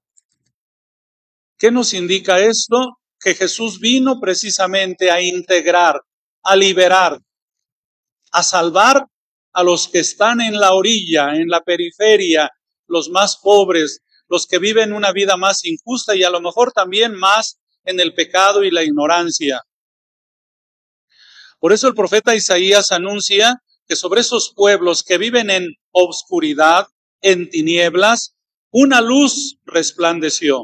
¿Qué 1.57 1.69
nos 1.69 1.93
indica 1.93 2.39
esto? 2.39 2.97
Que 3.19 3.35
Jesús 3.35 3.79
vino 3.79 4.19
precisamente 4.19 5.11
a 5.11 5.21
integrar, 5.21 6.01
a 6.41 6.55
liberar, 6.55 7.19
a 8.31 8.41
salvar 8.41 9.05
a 9.53 9.63
los 9.63 9.87
que 9.87 9.99
están 9.99 10.41
en 10.41 10.59
la 10.59 10.73
orilla, 10.73 11.35
en 11.35 11.47
la 11.47 11.61
periferia, 11.61 12.49
los 12.87 13.09
más 13.09 13.37
pobres, 13.37 14.01
los 14.27 14.47
que 14.47 14.59
viven 14.59 14.93
una 14.93 15.11
vida 15.11 15.37
más 15.37 15.65
injusta 15.65 16.15
y 16.15 16.23
a 16.23 16.29
lo 16.29 16.41
mejor 16.41 16.71
también 16.71 17.13
más 17.13 17.59
en 17.83 17.99
el 17.99 18.13
pecado 18.13 18.63
y 18.63 18.71
la 18.71 18.83
ignorancia. 18.83 19.61
Por 21.59 21.73
eso 21.73 21.87
el 21.87 21.93
profeta 21.93 22.35
Isaías 22.35 22.91
anuncia 22.91 23.61
que 23.87 23.95
sobre 23.95 24.21
esos 24.21 24.53
pueblos 24.55 25.03
que 25.03 25.17
viven 25.17 25.49
en 25.49 25.67
obscuridad, 25.91 26.87
en 27.21 27.49
tinieblas, 27.49 28.35
una 28.71 29.01
luz 29.01 29.59
resplandeció. 29.65 30.63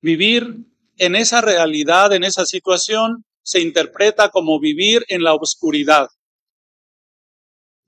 Vivir 0.00 0.66
en 0.96 1.14
esa 1.14 1.40
realidad, 1.40 2.12
en 2.14 2.24
esa 2.24 2.46
situación, 2.46 3.24
se 3.42 3.60
interpreta 3.60 4.30
como 4.30 4.58
vivir 4.60 5.04
en 5.08 5.22
la 5.22 5.34
obscuridad. 5.34 6.08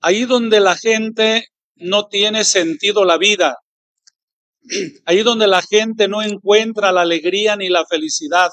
Ahí 0.03 0.25
donde 0.25 0.59
la 0.59 0.75
gente 0.75 1.47
no 1.75 2.07
tiene 2.07 2.43
sentido 2.43 3.05
la 3.05 3.17
vida, 3.17 3.57
ahí 5.05 5.23
donde 5.23 5.47
la 5.47 5.61
gente 5.61 6.07
no 6.07 6.21
encuentra 6.21 6.91
la 6.91 7.01
alegría 7.01 7.55
ni 7.55 7.69
la 7.69 7.85
felicidad, 7.85 8.51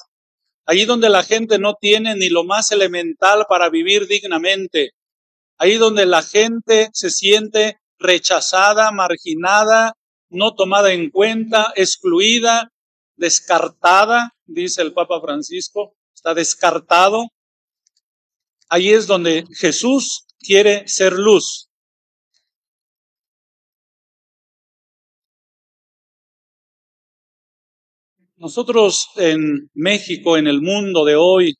Ahí 0.70 0.84
donde 0.84 1.08
la 1.08 1.24
gente 1.24 1.58
no 1.58 1.74
tiene 1.74 2.14
ni 2.14 2.28
lo 2.28 2.44
más 2.44 2.70
elemental 2.70 3.44
para 3.48 3.70
vivir 3.70 4.06
dignamente. 4.06 4.90
Ahí 5.58 5.78
donde 5.78 6.06
la 6.06 6.22
gente 6.22 6.90
se 6.92 7.10
siente 7.10 7.80
rechazada, 7.98 8.92
marginada, 8.92 9.94
no 10.28 10.54
tomada 10.54 10.92
en 10.92 11.10
cuenta, 11.10 11.72
excluida, 11.74 12.68
descartada, 13.16 14.30
dice 14.46 14.82
el 14.82 14.92
Papa 14.92 15.20
Francisco, 15.20 15.96
está 16.14 16.34
descartado. 16.34 17.30
Ahí 18.68 18.90
es 18.90 19.08
donde 19.08 19.46
Jesús 19.58 20.24
quiere 20.40 20.88
ser 20.88 21.12
luz. 21.12 21.68
Nosotros 28.36 29.08
en 29.16 29.70
México, 29.74 30.38
en 30.38 30.46
el 30.46 30.62
mundo 30.62 31.04
de 31.04 31.14
hoy, 31.14 31.54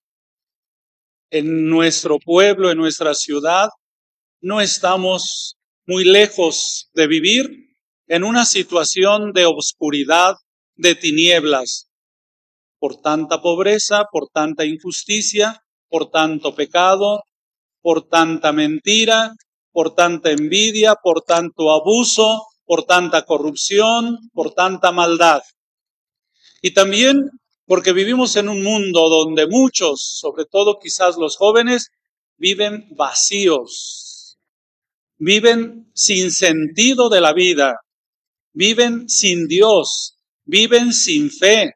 en 1.31 1.69
nuestro 1.69 2.19
pueblo, 2.19 2.71
en 2.71 2.79
nuestra 2.79 3.14
ciudad, 3.14 3.69
no 4.40 4.61
estamos 4.61 5.57
muy 5.87 6.05
lejos 6.05 6.88
de 6.95 7.07
vivir 7.07 7.77
en 8.07 8.25
una 8.25 8.47
situación 8.47 9.33
de 9.33 9.45
obscuridad, 9.45 10.37
de 10.75 10.95
tinieblas, 10.95 11.90
por 12.79 13.03
tanta 13.03 13.43
pobreza, 13.43 14.05
por 14.11 14.29
tanta 14.33 14.64
injusticia, 14.64 15.62
por 15.88 16.11
tanto 16.11 16.55
pecado, 16.55 17.23
por 17.81 18.09
tanta 18.09 18.53
mentira, 18.53 19.35
por 19.73 19.95
tanta 19.95 20.31
envidia, 20.31 20.95
por 20.97 21.23
tanto 21.23 21.71
abuso, 21.71 22.47
por 22.64 22.85
tanta 22.85 23.23
corrupción, 23.23 24.19
por 24.33 24.53
tanta 24.55 24.93
maldad. 24.93 25.43
Y 26.62 26.73
también 26.73 27.31
porque 27.66 27.93
vivimos 27.93 28.35
en 28.37 28.49
un 28.49 28.62
mundo 28.62 29.09
donde 29.09 29.47
muchos, 29.47 30.19
sobre 30.19 30.45
todo 30.45 30.79
quizás 30.81 31.16
los 31.16 31.37
jóvenes, 31.37 31.90
viven 32.37 32.88
vacíos, 32.97 34.38
viven 35.19 35.90
sin 35.95 36.33
sentido 36.33 37.09
de 37.09 37.21
la 37.21 37.33
vida, 37.33 37.77
viven 38.53 39.09
sin 39.09 39.47
Dios, 39.47 40.16
viven 40.45 40.93
sin 40.93 41.31
fe, 41.31 41.75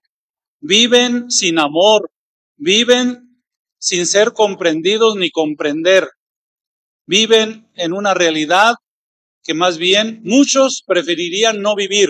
viven 0.60 1.30
sin 1.30 1.58
amor, 1.58 2.10
viven 2.56 3.23
sin 3.84 4.06
ser 4.06 4.32
comprendidos 4.32 5.14
ni 5.14 5.30
comprender, 5.30 6.08
viven 7.06 7.70
en 7.74 7.92
una 7.92 8.14
realidad 8.14 8.76
que 9.42 9.52
más 9.52 9.76
bien 9.76 10.22
muchos 10.24 10.82
preferirían 10.86 11.60
no 11.60 11.76
vivir. 11.76 12.08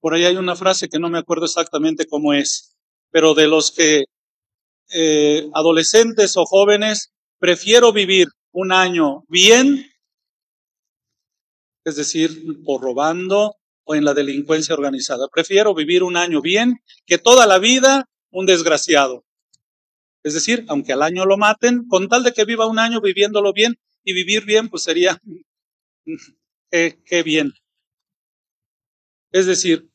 Por 0.00 0.14
ahí 0.14 0.24
hay 0.24 0.36
una 0.36 0.54
frase 0.54 0.88
que 0.88 1.00
no 1.00 1.10
me 1.10 1.18
acuerdo 1.18 1.46
exactamente 1.46 2.06
cómo 2.06 2.32
es, 2.32 2.76
pero 3.10 3.34
de 3.34 3.48
los 3.48 3.72
que 3.72 4.04
eh, 4.90 5.50
adolescentes 5.52 6.36
o 6.36 6.44
jóvenes, 6.44 7.12
prefiero 7.40 7.92
vivir 7.92 8.28
un 8.52 8.70
año 8.70 9.24
bien, 9.26 9.84
es 11.84 11.96
decir, 11.96 12.30
o 12.64 12.78
robando 12.78 13.56
o 13.82 13.96
en 13.96 14.04
la 14.04 14.14
delincuencia 14.14 14.76
organizada. 14.76 15.26
Prefiero 15.26 15.74
vivir 15.74 16.04
un 16.04 16.16
año 16.16 16.40
bien 16.40 16.76
que 17.04 17.18
toda 17.18 17.48
la 17.48 17.58
vida 17.58 18.08
un 18.38 18.46
desgraciado. 18.46 19.24
Es 20.22 20.34
decir, 20.34 20.64
aunque 20.68 20.92
al 20.92 21.02
año 21.02 21.24
lo 21.24 21.36
maten, 21.36 21.86
con 21.88 22.08
tal 22.08 22.22
de 22.24 22.32
que 22.32 22.44
viva 22.44 22.66
un 22.66 22.78
año 22.78 23.00
viviéndolo 23.00 23.52
bien 23.52 23.76
y 24.04 24.12
vivir 24.12 24.44
bien, 24.44 24.68
pues 24.68 24.82
sería 24.82 25.20
qué 26.70 27.22
bien. 27.24 27.52
Es 29.32 29.46
decir, 29.46 29.88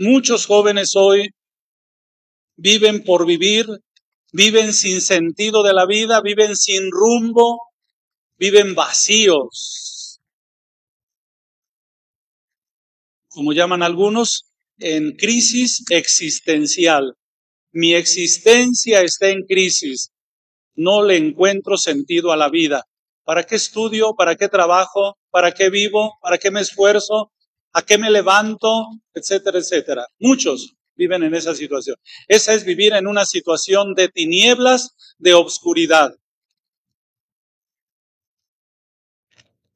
Muchos 0.00 0.46
jóvenes 0.46 0.94
hoy 0.94 1.30
viven 2.56 3.02
por 3.02 3.26
vivir, 3.26 3.66
viven 4.32 4.72
sin 4.72 5.00
sentido 5.00 5.64
de 5.64 5.74
la 5.74 5.86
vida, 5.86 6.20
viven 6.20 6.54
sin 6.54 6.92
rumbo, 6.92 7.72
viven 8.36 8.76
vacíos. 8.76 10.20
Como 13.28 13.52
llaman 13.52 13.82
algunos, 13.82 14.47
en 14.78 15.12
crisis 15.16 15.84
existencial. 15.90 17.14
Mi 17.72 17.94
existencia 17.94 19.02
está 19.02 19.28
en 19.28 19.42
crisis. 19.42 20.10
No 20.74 21.02
le 21.02 21.16
encuentro 21.16 21.76
sentido 21.76 22.32
a 22.32 22.36
la 22.36 22.48
vida. 22.48 22.84
¿Para 23.24 23.44
qué 23.44 23.56
estudio? 23.56 24.14
¿Para 24.16 24.36
qué 24.36 24.48
trabajo? 24.48 25.18
¿Para 25.30 25.52
qué 25.52 25.70
vivo? 25.70 26.14
¿Para 26.22 26.38
qué 26.38 26.50
me 26.50 26.60
esfuerzo? 26.60 27.32
¿A 27.72 27.82
qué 27.82 27.98
me 27.98 28.10
levanto? 28.10 28.86
Etcétera, 29.12 29.58
etcétera. 29.58 30.06
Muchos 30.18 30.74
viven 30.94 31.22
en 31.22 31.34
esa 31.34 31.54
situación. 31.54 31.96
Esa 32.26 32.54
es 32.54 32.64
vivir 32.64 32.94
en 32.94 33.06
una 33.06 33.24
situación 33.24 33.94
de 33.94 34.08
tinieblas, 34.08 34.94
de 35.18 35.34
obscuridad. 35.34 36.14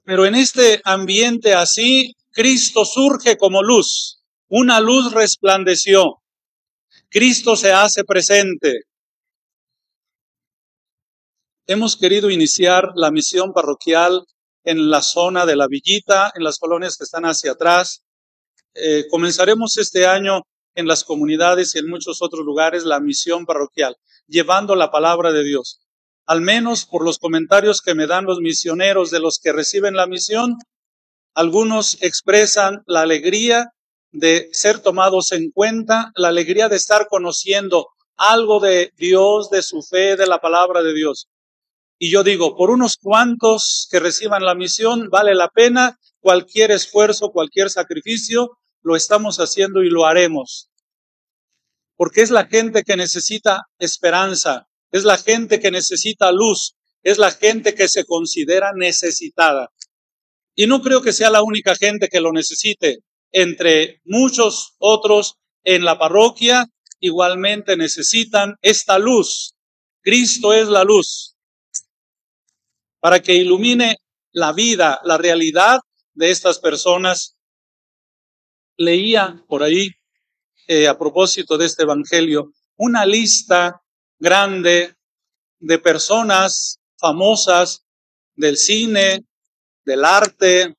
Pero 0.04 0.26
en 0.26 0.34
este 0.34 0.80
ambiente 0.84 1.54
así, 1.54 2.16
Cristo 2.32 2.84
surge 2.84 3.36
como 3.36 3.62
luz. 3.62 4.21
Una 4.54 4.80
luz 4.80 5.14
resplandeció. 5.14 6.20
Cristo 7.08 7.56
se 7.56 7.72
hace 7.72 8.04
presente. 8.04 8.82
Hemos 11.66 11.96
querido 11.96 12.28
iniciar 12.28 12.90
la 12.94 13.10
misión 13.10 13.54
parroquial 13.54 14.26
en 14.62 14.90
la 14.90 15.00
zona 15.00 15.46
de 15.46 15.56
la 15.56 15.68
villita, 15.68 16.32
en 16.34 16.44
las 16.44 16.58
colonias 16.58 16.98
que 16.98 17.04
están 17.04 17.24
hacia 17.24 17.52
atrás. 17.52 18.04
Eh, 18.74 19.06
comenzaremos 19.08 19.78
este 19.78 20.06
año 20.06 20.42
en 20.74 20.86
las 20.86 21.02
comunidades 21.02 21.74
y 21.74 21.78
en 21.78 21.88
muchos 21.88 22.20
otros 22.20 22.44
lugares 22.44 22.84
la 22.84 23.00
misión 23.00 23.46
parroquial, 23.46 23.96
llevando 24.26 24.76
la 24.76 24.90
palabra 24.90 25.32
de 25.32 25.44
Dios. 25.44 25.80
Al 26.26 26.42
menos 26.42 26.84
por 26.84 27.06
los 27.06 27.18
comentarios 27.18 27.80
que 27.80 27.94
me 27.94 28.06
dan 28.06 28.26
los 28.26 28.40
misioneros 28.40 29.10
de 29.10 29.20
los 29.20 29.38
que 29.42 29.54
reciben 29.54 29.96
la 29.96 30.06
misión, 30.06 30.58
algunos 31.34 31.96
expresan 32.02 32.82
la 32.84 33.00
alegría 33.00 33.71
de 34.12 34.48
ser 34.52 34.78
tomados 34.78 35.32
en 35.32 35.50
cuenta, 35.50 36.12
la 36.14 36.28
alegría 36.28 36.68
de 36.68 36.76
estar 36.76 37.08
conociendo 37.08 37.88
algo 38.16 38.60
de 38.60 38.92
Dios, 38.96 39.50
de 39.50 39.62
su 39.62 39.82
fe, 39.82 40.16
de 40.16 40.26
la 40.26 40.38
palabra 40.38 40.82
de 40.82 40.94
Dios. 40.94 41.28
Y 41.98 42.10
yo 42.10 42.22
digo, 42.22 42.56
por 42.56 42.70
unos 42.70 42.96
cuantos 42.96 43.88
que 43.90 44.00
reciban 44.00 44.44
la 44.44 44.54
misión, 44.54 45.08
vale 45.08 45.34
la 45.34 45.48
pena 45.48 45.98
cualquier 46.20 46.70
esfuerzo, 46.70 47.30
cualquier 47.30 47.70
sacrificio, 47.70 48.58
lo 48.82 48.96
estamos 48.96 49.38
haciendo 49.38 49.82
y 49.82 49.90
lo 49.90 50.04
haremos. 50.04 50.68
Porque 51.96 52.22
es 52.22 52.30
la 52.30 52.46
gente 52.46 52.82
que 52.82 52.96
necesita 52.96 53.62
esperanza, 53.78 54.68
es 54.90 55.04
la 55.04 55.16
gente 55.16 55.60
que 55.60 55.70
necesita 55.70 56.32
luz, 56.32 56.74
es 57.02 57.18
la 57.18 57.30
gente 57.30 57.74
que 57.74 57.88
se 57.88 58.04
considera 58.04 58.72
necesitada. 58.74 59.70
Y 60.54 60.66
no 60.66 60.82
creo 60.82 61.02
que 61.02 61.12
sea 61.12 61.30
la 61.30 61.42
única 61.42 61.74
gente 61.74 62.08
que 62.08 62.20
lo 62.20 62.32
necesite. 62.32 62.98
Entre 63.32 64.00
muchos 64.04 64.74
otros 64.78 65.38
en 65.64 65.84
la 65.84 65.98
parroquia 65.98 66.66
igualmente 67.00 67.76
necesitan 67.76 68.56
esta 68.62 68.98
luz. 68.98 69.54
Cristo 70.02 70.52
es 70.52 70.68
la 70.68 70.84
luz 70.84 71.36
para 73.00 73.20
que 73.20 73.34
ilumine 73.34 73.96
la 74.32 74.52
vida, 74.52 75.00
la 75.04 75.18
realidad 75.18 75.80
de 76.14 76.30
estas 76.30 76.60
personas. 76.60 77.36
Leía 78.76 79.44
por 79.48 79.62
ahí, 79.62 79.90
eh, 80.68 80.86
a 80.86 80.96
propósito 80.96 81.58
de 81.58 81.66
este 81.66 81.82
Evangelio, 81.82 82.52
una 82.76 83.04
lista 83.04 83.82
grande 84.18 84.94
de 85.58 85.78
personas 85.78 86.78
famosas 86.96 87.84
del 88.36 88.56
cine, 88.56 89.24
del 89.84 90.04
arte, 90.04 90.76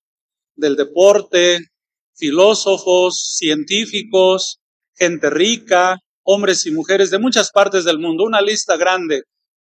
del 0.55 0.75
deporte, 0.77 1.72
filósofos, 2.15 3.35
científicos, 3.37 4.59
gente 4.95 5.29
rica, 5.29 5.99
hombres 6.23 6.65
y 6.65 6.71
mujeres 6.71 7.11
de 7.11 7.19
muchas 7.19 7.51
partes 7.51 7.83
del 7.83 7.99
mundo, 7.99 8.23
una 8.23 8.41
lista 8.41 8.77
grande 8.77 9.23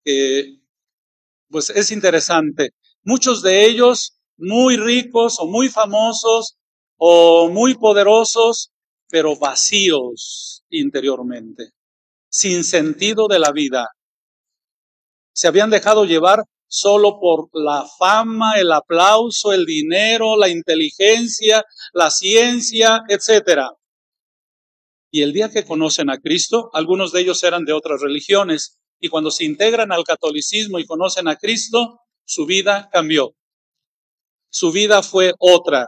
que 0.03 0.57
pues 1.49 1.69
es 1.69 1.91
interesante. 1.91 2.71
Muchos 3.03 3.41
de 3.41 3.65
ellos 3.65 4.17
muy 4.37 4.77
ricos 4.77 5.37
o 5.39 5.45
muy 5.47 5.69
famosos 5.69 6.57
o 6.97 7.49
muy 7.49 7.75
poderosos, 7.75 8.71
pero 9.09 9.35
vacíos 9.37 10.63
interiormente, 10.69 11.69
sin 12.29 12.63
sentido 12.63 13.27
de 13.27 13.39
la 13.39 13.51
vida. 13.51 13.87
Se 15.33 15.47
habían 15.47 15.69
dejado 15.69 16.05
llevar 16.05 16.43
solo 16.75 17.19
por 17.19 17.49
la 17.53 17.85
fama, 17.99 18.55
el 18.59 18.71
aplauso, 18.71 19.53
el 19.53 19.63
dinero, 19.63 20.35
la 20.35 20.49
inteligencia, 20.49 21.63
la 21.93 22.09
ciencia, 22.09 23.03
etcétera. 23.07 23.69
Y 25.11 25.21
el 25.21 25.33
día 25.33 25.51
que 25.51 25.65
conocen 25.65 26.09
a 26.09 26.17
Cristo, 26.17 26.71
algunos 26.73 27.11
de 27.11 27.21
ellos 27.21 27.43
eran 27.43 27.63
de 27.65 27.73
otras 27.73 28.01
religiones, 28.01 28.79
y 28.99 29.09
cuando 29.09 29.29
se 29.29 29.45
integran 29.45 29.91
al 29.91 30.03
catolicismo 30.03 30.79
y 30.79 30.87
conocen 30.87 31.27
a 31.27 31.35
Cristo, 31.35 31.99
su 32.25 32.47
vida 32.47 32.89
cambió. 32.91 33.35
Su 34.49 34.71
vida 34.71 35.03
fue 35.03 35.33
otra. 35.37 35.85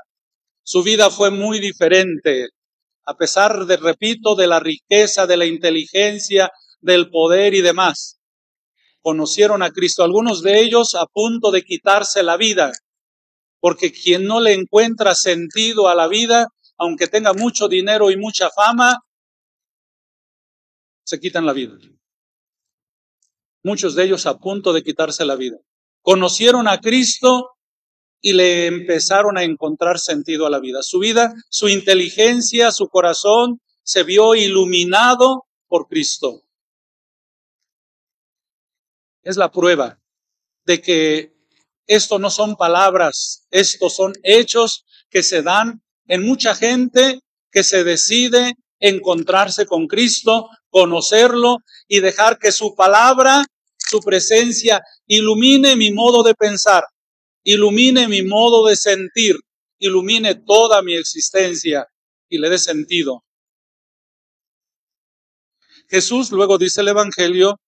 Su 0.62 0.84
vida 0.84 1.10
fue 1.10 1.32
muy 1.32 1.60
diferente. 1.60 2.50
A 3.06 3.18
pesar 3.18 3.66
de, 3.66 3.78
repito, 3.78 4.36
de 4.36 4.46
la 4.46 4.60
riqueza, 4.60 5.26
de 5.26 5.38
la 5.38 5.48
inteligencia, 5.48 6.52
del 6.80 7.10
poder 7.10 7.56
y 7.56 7.62
demás. 7.62 8.20
Conocieron 9.06 9.62
a 9.62 9.70
Cristo. 9.70 10.04
Algunos 10.04 10.42
de 10.42 10.62
ellos 10.62 10.96
a 10.96 11.06
punto 11.06 11.52
de 11.52 11.62
quitarse 11.62 12.24
la 12.24 12.38
vida. 12.38 12.72
Porque 13.60 13.92
quien 13.92 14.26
no 14.26 14.42
le 14.42 14.54
encuentra 14.54 15.14
sentido 15.14 15.88
a 15.88 15.94
la 15.94 16.08
vida, 16.08 16.48
aunque 16.76 17.06
tenga 17.06 17.34
mucho 17.34 17.68
dinero 17.68 18.10
y 18.10 18.18
mucha 18.18 18.50
fama, 18.50 18.98
se 21.04 21.20
quitan 21.20 21.46
la 21.46 21.54
vida 21.54 21.78
muchos 23.66 23.96
de 23.96 24.04
ellos 24.04 24.28
a 24.28 24.38
punto 24.38 24.74
de 24.74 24.84
quitarse 24.84 25.26
la 25.26 25.36
vida. 25.36 25.58
Conocieron 26.04 26.68
a 26.68 26.80
Cristo 26.80 27.50
y 28.22 28.34
le 28.34 28.68
empezaron 28.68 29.40
a 29.40 29.44
encontrar 29.44 29.98
sentido 29.98 30.46
a 30.46 30.52
la 30.52 30.60
vida. 30.60 30.84
Su 30.84 31.00
vida, 31.00 31.34
su 31.50 31.68
inteligencia, 31.68 32.72
su 32.72 32.88
corazón 32.90 33.60
se 33.84 34.04
vio 34.04 34.36
iluminado 34.36 35.46
por 35.68 35.88
Cristo. 35.88 36.45
Es 39.26 39.38
la 39.38 39.52
prueba 39.52 40.00
de 40.66 40.82
que 40.82 41.36
esto 41.88 42.20
no 42.20 42.30
son 42.30 42.56
palabras, 42.56 43.48
estos 43.50 43.96
son 43.96 44.14
hechos 44.24 44.86
que 45.10 45.24
se 45.24 45.42
dan 45.42 45.82
en 46.08 46.24
mucha 46.24 46.54
gente 46.54 47.20
que 47.52 47.64
se 47.64 47.84
decide 47.84 48.54
encontrarse 48.80 49.66
con 49.66 49.88
Cristo, 49.88 50.48
conocerlo 50.70 51.58
y 51.88 52.02
dejar 52.02 52.38
que 52.38 52.52
su 52.52 52.76
palabra, 52.76 53.44
su 53.78 54.00
presencia, 54.00 54.82
ilumine 55.08 55.76
mi 55.76 55.92
modo 55.92 56.22
de 56.22 56.36
pensar, 56.36 56.84
ilumine 57.44 58.08
mi 58.08 58.22
modo 58.22 58.68
de 58.68 58.76
sentir, 58.76 59.38
ilumine 59.80 60.36
toda 60.36 60.84
mi 60.84 60.94
existencia 60.94 61.88
y 62.30 62.38
le 62.38 62.50
dé 62.50 62.60
sentido. 62.60 63.24
Jesús, 65.90 66.32
luego 66.32 66.60
dice 66.60 66.82
el 66.82 66.90
Evangelio, 66.90 67.60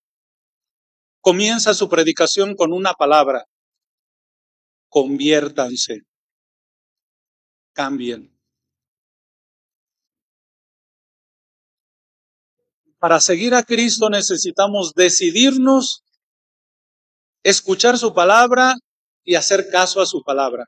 comienza 1.28 1.74
su 1.74 1.90
predicación 1.90 2.56
con 2.56 2.72
una 2.72 2.94
palabra, 2.94 3.44
conviértanse, 4.88 6.04
cambien. 7.74 8.34
Para 12.98 13.20
seguir 13.20 13.56
a 13.56 13.64
Cristo 13.64 14.10
necesitamos 14.10 14.94
decidirnos, 14.94 16.06
escuchar 17.44 17.98
su 17.98 18.14
palabra 18.14 18.76
y 19.26 19.36
hacer 19.36 19.70
caso 19.70 20.00
a 20.00 20.06
su 20.06 20.24
palabra. 20.24 20.64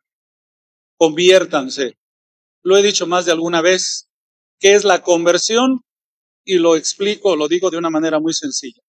Conviértanse. 0.97 1.93
Lo 2.63 2.75
he 2.75 2.83
dicho 2.83 3.07
más 3.07 3.25
de 3.25 3.31
alguna 3.31 3.61
vez. 3.61 4.09
¿Qué 4.59 4.75
es 4.75 4.83
la 4.83 5.01
conversión? 5.03 5.85
Y 6.43 6.55
lo 6.57 6.75
explico, 6.75 7.37
lo 7.37 7.47
digo 7.47 7.69
de 7.69 7.77
una 7.77 7.89
manera 7.89 8.19
muy 8.19 8.33
sencilla. 8.33 8.81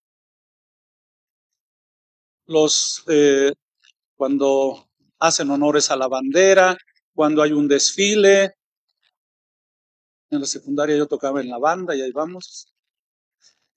Los, 2.50 3.04
eh, 3.06 3.52
cuando 4.16 4.90
hacen 5.20 5.50
honores 5.50 5.88
a 5.92 5.96
la 5.96 6.08
bandera, 6.08 6.76
cuando 7.14 7.42
hay 7.42 7.52
un 7.52 7.68
desfile. 7.68 8.56
En 10.30 10.40
la 10.40 10.46
secundaria 10.46 10.96
yo 10.96 11.06
tocaba 11.06 11.40
en 11.40 11.48
la 11.48 11.58
banda 11.58 11.94
y 11.94 12.02
ahí 12.02 12.10
vamos. 12.10 12.66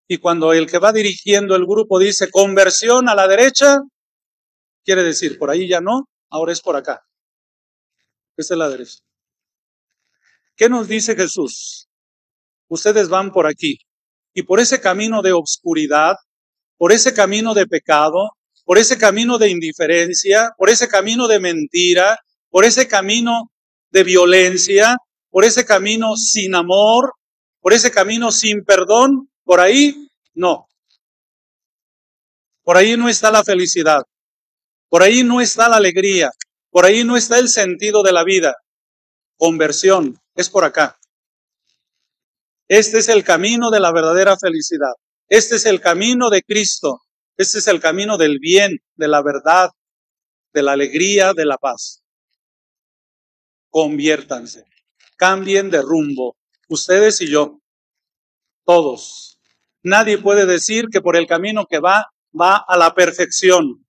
Y 0.08 0.18
cuando 0.18 0.54
el 0.54 0.66
que 0.66 0.80
va 0.80 0.92
dirigiendo 0.92 1.56
el 1.56 1.68
grupo 1.68 2.00
dice 2.00 2.32
conversión 2.32 3.10
a 3.10 3.14
la 3.14 3.28
derecha, 3.28 3.78
quiere 4.84 5.04
decir 5.04 5.38
por 5.38 5.52
ahí 5.52 5.68
ya 5.68 5.80
no, 5.80 6.10
ahora 6.32 6.52
es 6.52 6.60
por 6.60 6.76
acá. 6.76 7.06
Esta 8.36 8.56
es 8.56 8.58
la 8.58 8.70
derecha. 8.70 9.04
¿Qué 10.56 10.68
nos 10.68 10.88
dice 10.88 11.16
Jesús? 11.16 11.90
Ustedes 12.70 13.08
van 13.08 13.32
por 13.32 13.46
aquí. 13.46 13.78
Y 14.34 14.42
por 14.42 14.60
ese 14.60 14.82
camino 14.82 15.22
de 15.22 15.32
obscuridad, 15.32 16.16
por 16.78 16.92
ese 16.92 17.14
camino 17.14 17.54
de 17.54 17.68
pecado, 17.68 18.32
por 18.64 18.78
ese 18.78 18.98
camino 18.98 19.38
de 19.38 19.50
indiferencia, 19.50 20.52
por 20.58 20.70
ese 20.70 20.88
camino 20.88 21.28
de 21.28 21.40
mentira, 21.40 22.18
por 22.50 22.66
ese 22.66 22.88
camino 22.88 23.52
de 23.92 24.04
violencia, 24.04 24.98
por 25.30 25.46
ese 25.46 25.66
camino 25.66 26.16
sin 26.16 26.56
amor, 26.56 27.14
por 27.60 27.74
ese 27.74 27.92
camino 27.92 28.32
sin 28.32 28.64
perdón, 28.64 29.30
por 29.44 29.60
ahí 29.60 30.08
no. 30.34 30.68
Por 32.64 32.78
ahí 32.78 32.96
no 32.96 33.10
está 33.10 33.32
la 33.32 33.44
felicidad. 33.44 34.04
Por 34.90 35.04
ahí 35.04 35.24
no 35.24 35.42
está 35.42 35.68
la 35.68 35.78
alegría. 35.78 36.32
Por 36.70 36.86
ahí 36.86 37.04
no 37.04 37.18
está 37.18 37.40
el 37.40 37.50
sentido 37.50 38.04
de 38.04 38.14
la 38.14 38.24
vida. 38.24 38.56
Conversión 39.38 40.20
es 40.36 40.50
por 40.50 40.64
acá. 40.64 40.98
Este 42.68 43.00
es 43.00 43.10
el 43.10 43.24
camino 43.24 43.70
de 43.70 43.80
la 43.80 43.92
verdadera 43.92 44.38
felicidad. 44.38 44.94
Este 45.28 45.58
es 45.58 45.66
el 45.66 45.82
camino 45.82 46.30
de 46.30 46.42
Cristo. 46.42 47.02
Este 47.36 47.58
es 47.58 47.68
el 47.68 47.80
camino 47.80 48.18
del 48.18 48.38
bien, 48.40 48.80
de 48.96 49.08
la 49.08 49.24
verdad, 49.24 49.72
de 50.54 50.62
la 50.62 50.74
alegría, 50.74 51.34
de 51.34 51.46
la 51.46 51.58
paz. 51.58 52.04
Conviértanse, 53.70 54.66
cambien 55.18 55.72
de 55.72 55.82
rumbo, 55.82 56.38
ustedes 56.70 57.22
y 57.22 57.28
yo, 57.28 57.60
todos. 58.66 59.40
Nadie 59.82 60.20
puede 60.20 60.46
decir 60.46 60.86
que 60.92 61.02
por 61.02 61.16
el 61.16 61.26
camino 61.26 61.66
que 61.66 61.80
va, 61.80 62.06
va 62.40 62.64
a 62.68 62.78
la 62.78 62.94
perfección. 62.94 63.84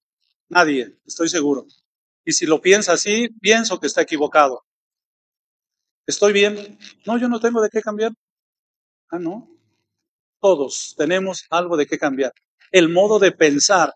Nadie, 0.48 0.98
estoy 1.04 1.28
seguro. 1.28 1.66
Y 2.24 2.32
si 2.32 2.46
lo 2.46 2.62
piensa 2.62 2.94
así, 2.94 3.28
pienso 3.42 3.78
que 3.78 3.86
está 3.86 4.00
equivocado. 4.00 4.64
¿Estoy 6.06 6.32
bien? 6.32 6.78
No, 7.04 7.18
yo 7.18 7.28
no 7.28 7.40
tengo 7.40 7.60
de 7.60 7.68
qué 7.68 7.82
cambiar. 7.82 8.12
Ah, 9.10 9.18
no. 9.18 9.50
Todos 10.40 10.94
tenemos 10.96 11.44
algo 11.50 11.76
de 11.76 11.86
qué 11.86 11.98
cambiar 11.98 12.32
el 12.74 12.88
modo 12.88 13.20
de 13.20 13.30
pensar, 13.30 13.92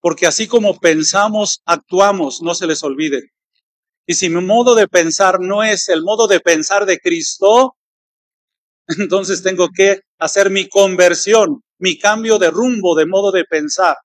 porque 0.00 0.26
así 0.26 0.46
como 0.46 0.78
pensamos, 0.78 1.60
actuamos, 1.66 2.40
no 2.40 2.54
se 2.54 2.66
les 2.66 2.82
olvide. 2.82 3.32
Y 4.06 4.14
si 4.14 4.30
mi 4.30 4.40
modo 4.40 4.74
de 4.74 4.88
pensar 4.88 5.40
no 5.40 5.62
es 5.62 5.90
el 5.90 6.02
modo 6.02 6.26
de 6.26 6.40
pensar 6.40 6.86
de 6.86 6.98
Cristo, 6.98 7.76
entonces 8.98 9.42
tengo 9.42 9.68
que 9.68 10.00
hacer 10.18 10.48
mi 10.48 10.70
conversión, 10.70 11.60
mi 11.78 11.98
cambio 11.98 12.38
de 12.38 12.50
rumbo, 12.50 12.94
de 12.94 13.04
modo 13.04 13.30
de 13.30 13.44
pensar. 13.44 13.96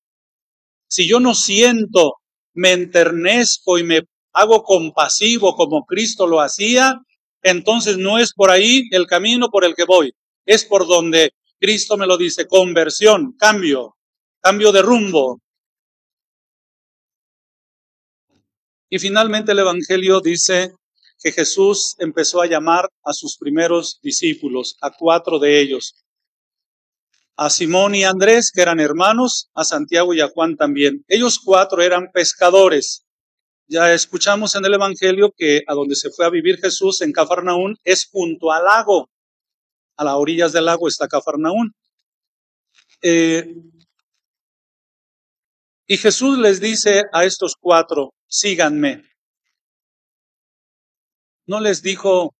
Si 0.89 1.07
yo 1.07 1.21
no 1.21 1.33
siento, 1.33 2.15
me 2.55 2.73
enternezco 2.73 3.79
y 3.79 3.85
me 3.85 4.01
hago 4.33 4.63
compasivo 4.63 5.55
como 5.55 5.85
Cristo 5.85 6.27
lo 6.27 6.41
hacía, 6.41 6.99
entonces 7.41 7.97
no 7.97 8.19
es 8.19 8.33
por 8.33 8.51
ahí 8.51 8.83
el 8.91 9.07
camino 9.07 9.47
por 9.47 9.63
el 9.63 9.75
que 9.75 9.85
voy, 9.85 10.11
es 10.45 10.65
por 10.65 10.85
donde 10.87 11.31
Cristo 11.59 11.97
me 11.97 12.05
lo 12.05 12.17
dice, 12.17 12.47
conversión, 12.47 13.33
cambio, 13.37 13.97
cambio 14.41 14.71
de 14.71 14.81
rumbo. 14.81 15.41
Y 18.89 18.99
finalmente 18.99 19.51
el 19.51 19.59
Evangelio 19.59 20.21
dice 20.21 20.73
que 21.21 21.31
Jesús 21.31 21.95
empezó 21.97 22.41
a 22.41 22.47
llamar 22.47 22.89
a 23.03 23.11
sus 23.11 23.37
primeros 23.37 23.99
discípulos, 24.01 24.77
a 24.81 24.91
cuatro 24.91 25.39
de 25.39 25.59
ellos, 25.59 25.95
a 27.35 27.49
Simón 27.49 27.95
y 27.95 28.03
Andrés, 28.03 28.51
que 28.53 28.61
eran 28.61 28.79
hermanos, 28.79 29.49
a 29.53 29.63
Santiago 29.63 30.13
y 30.13 30.21
a 30.21 30.29
Juan 30.29 30.55
también. 30.57 31.03
Ellos 31.07 31.39
cuatro 31.43 31.81
eran 31.81 32.11
pescadores. 32.11 33.03
Ya 33.67 33.93
escuchamos 33.93 34.55
en 34.55 34.63
el 34.63 34.75
Evangelio 34.75 35.33
que 35.35 35.63
a 35.67 35.73
donde 35.73 35.95
se 35.95 36.09
fue 36.11 36.25
a 36.25 36.29
vivir 36.29 36.57
Jesús 36.57 37.01
en 37.01 37.11
Cafarnaún 37.11 37.77
es 37.83 38.07
junto 38.09 38.51
al 38.51 38.63
lago 38.63 39.09
a 39.97 40.03
las 40.03 40.13
orillas 40.13 40.53
del 40.53 40.65
lago 40.65 40.87
está 40.87 41.07
Cafarnaún. 41.07 41.73
Eh, 43.01 43.53
y 45.87 45.97
Jesús 45.97 46.37
les 46.37 46.59
dice 46.59 47.03
a 47.11 47.25
estos 47.25 47.55
cuatro, 47.59 48.13
síganme. 48.27 49.03
No 51.45 51.59
les 51.59 51.81
dijo, 51.81 52.35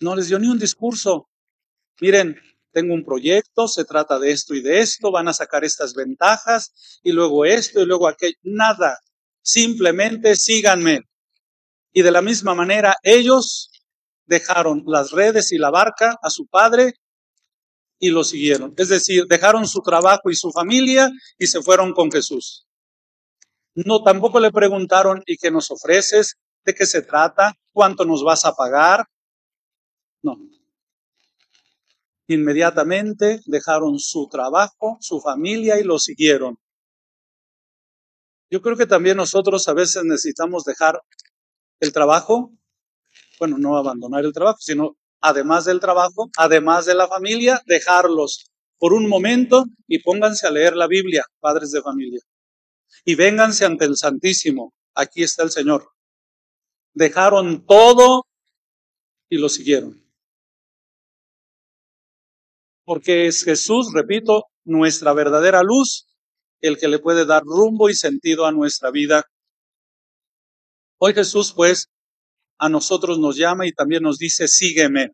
no 0.00 0.14
les 0.14 0.28
dio 0.28 0.38
ni 0.38 0.46
un 0.46 0.58
discurso. 0.58 1.28
Miren, 2.00 2.40
tengo 2.70 2.94
un 2.94 3.04
proyecto, 3.04 3.68
se 3.68 3.84
trata 3.84 4.18
de 4.18 4.30
esto 4.30 4.54
y 4.54 4.60
de 4.60 4.80
esto, 4.80 5.10
van 5.10 5.28
a 5.28 5.32
sacar 5.32 5.64
estas 5.64 5.94
ventajas 5.94 7.00
y 7.02 7.12
luego 7.12 7.44
esto 7.44 7.80
y 7.80 7.86
luego 7.86 8.08
aquello. 8.08 8.36
Nada, 8.42 8.98
simplemente 9.42 10.36
síganme. 10.36 11.02
Y 11.92 12.02
de 12.02 12.10
la 12.10 12.22
misma 12.22 12.54
manera, 12.54 12.96
ellos 13.02 13.70
dejaron 14.26 14.84
las 14.86 15.10
redes 15.10 15.52
y 15.52 15.58
la 15.58 15.70
barca 15.70 16.18
a 16.22 16.30
su 16.30 16.46
padre 16.46 16.94
y 17.98 18.10
lo 18.10 18.24
siguieron. 18.24 18.74
Es 18.76 18.88
decir, 18.88 19.24
dejaron 19.28 19.66
su 19.66 19.80
trabajo 19.80 20.30
y 20.30 20.34
su 20.34 20.50
familia 20.50 21.10
y 21.38 21.46
se 21.46 21.62
fueron 21.62 21.92
con 21.92 22.10
Jesús. 22.10 22.66
No, 23.74 24.02
tampoco 24.02 24.40
le 24.40 24.52
preguntaron, 24.52 25.22
¿y 25.26 25.36
qué 25.36 25.50
nos 25.50 25.70
ofreces? 25.70 26.36
¿De 26.64 26.74
qué 26.74 26.86
se 26.86 27.02
trata? 27.02 27.54
¿Cuánto 27.72 28.04
nos 28.04 28.22
vas 28.22 28.44
a 28.44 28.54
pagar? 28.54 29.06
No. 30.22 30.38
Inmediatamente 32.28 33.40
dejaron 33.46 33.98
su 33.98 34.28
trabajo, 34.28 34.96
su 35.00 35.20
familia 35.20 35.78
y 35.78 35.84
lo 35.84 35.98
siguieron. 35.98 36.58
Yo 38.50 38.62
creo 38.62 38.76
que 38.76 38.86
también 38.86 39.16
nosotros 39.16 39.66
a 39.68 39.74
veces 39.74 40.04
necesitamos 40.04 40.64
dejar 40.64 41.00
el 41.80 41.92
trabajo, 41.92 42.52
bueno, 43.44 43.58
no 43.58 43.76
abandonar 43.76 44.24
el 44.24 44.32
trabajo, 44.32 44.58
sino 44.58 44.96
además 45.20 45.66
del 45.66 45.78
trabajo, 45.78 46.30
además 46.38 46.86
de 46.86 46.94
la 46.94 47.06
familia, 47.06 47.60
dejarlos 47.66 48.50
por 48.78 48.94
un 48.94 49.06
momento 49.06 49.64
y 49.86 49.98
pónganse 49.98 50.46
a 50.46 50.50
leer 50.50 50.74
la 50.74 50.86
Biblia, 50.86 51.26
padres 51.40 51.70
de 51.70 51.82
familia. 51.82 52.20
Y 53.04 53.16
vénganse 53.16 53.66
ante 53.66 53.84
el 53.84 53.96
Santísimo. 53.96 54.72
Aquí 54.94 55.22
está 55.22 55.42
el 55.42 55.50
Señor. 55.50 55.90
Dejaron 56.94 57.66
todo 57.66 58.24
y 59.28 59.36
lo 59.36 59.50
siguieron. 59.50 60.02
Porque 62.86 63.26
es 63.26 63.44
Jesús, 63.44 63.92
repito, 63.92 64.44
nuestra 64.64 65.12
verdadera 65.12 65.62
luz, 65.62 66.06
el 66.62 66.78
que 66.78 66.88
le 66.88 66.98
puede 66.98 67.26
dar 67.26 67.42
rumbo 67.42 67.90
y 67.90 67.94
sentido 67.94 68.46
a 68.46 68.52
nuestra 68.52 68.90
vida 68.90 69.26
Hoy 71.06 71.12
Jesús, 71.12 71.52
pues, 71.52 71.90
a 72.58 72.68
nosotros 72.68 73.18
nos 73.18 73.36
llama 73.36 73.66
y 73.66 73.72
también 73.72 74.02
nos 74.02 74.18
dice, 74.18 74.48
sígueme. 74.48 75.10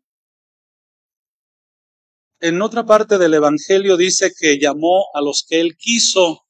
En 2.39 2.61
otra 2.61 2.85
parte 2.85 3.17
del 3.17 3.33
Evangelio 3.35 3.97
dice 3.97 4.31
que 4.37 4.57
llamó 4.57 5.05
a 5.13 5.21
los 5.21 5.45
que 5.47 5.59
él 5.59 5.75
quiso. 5.77 6.45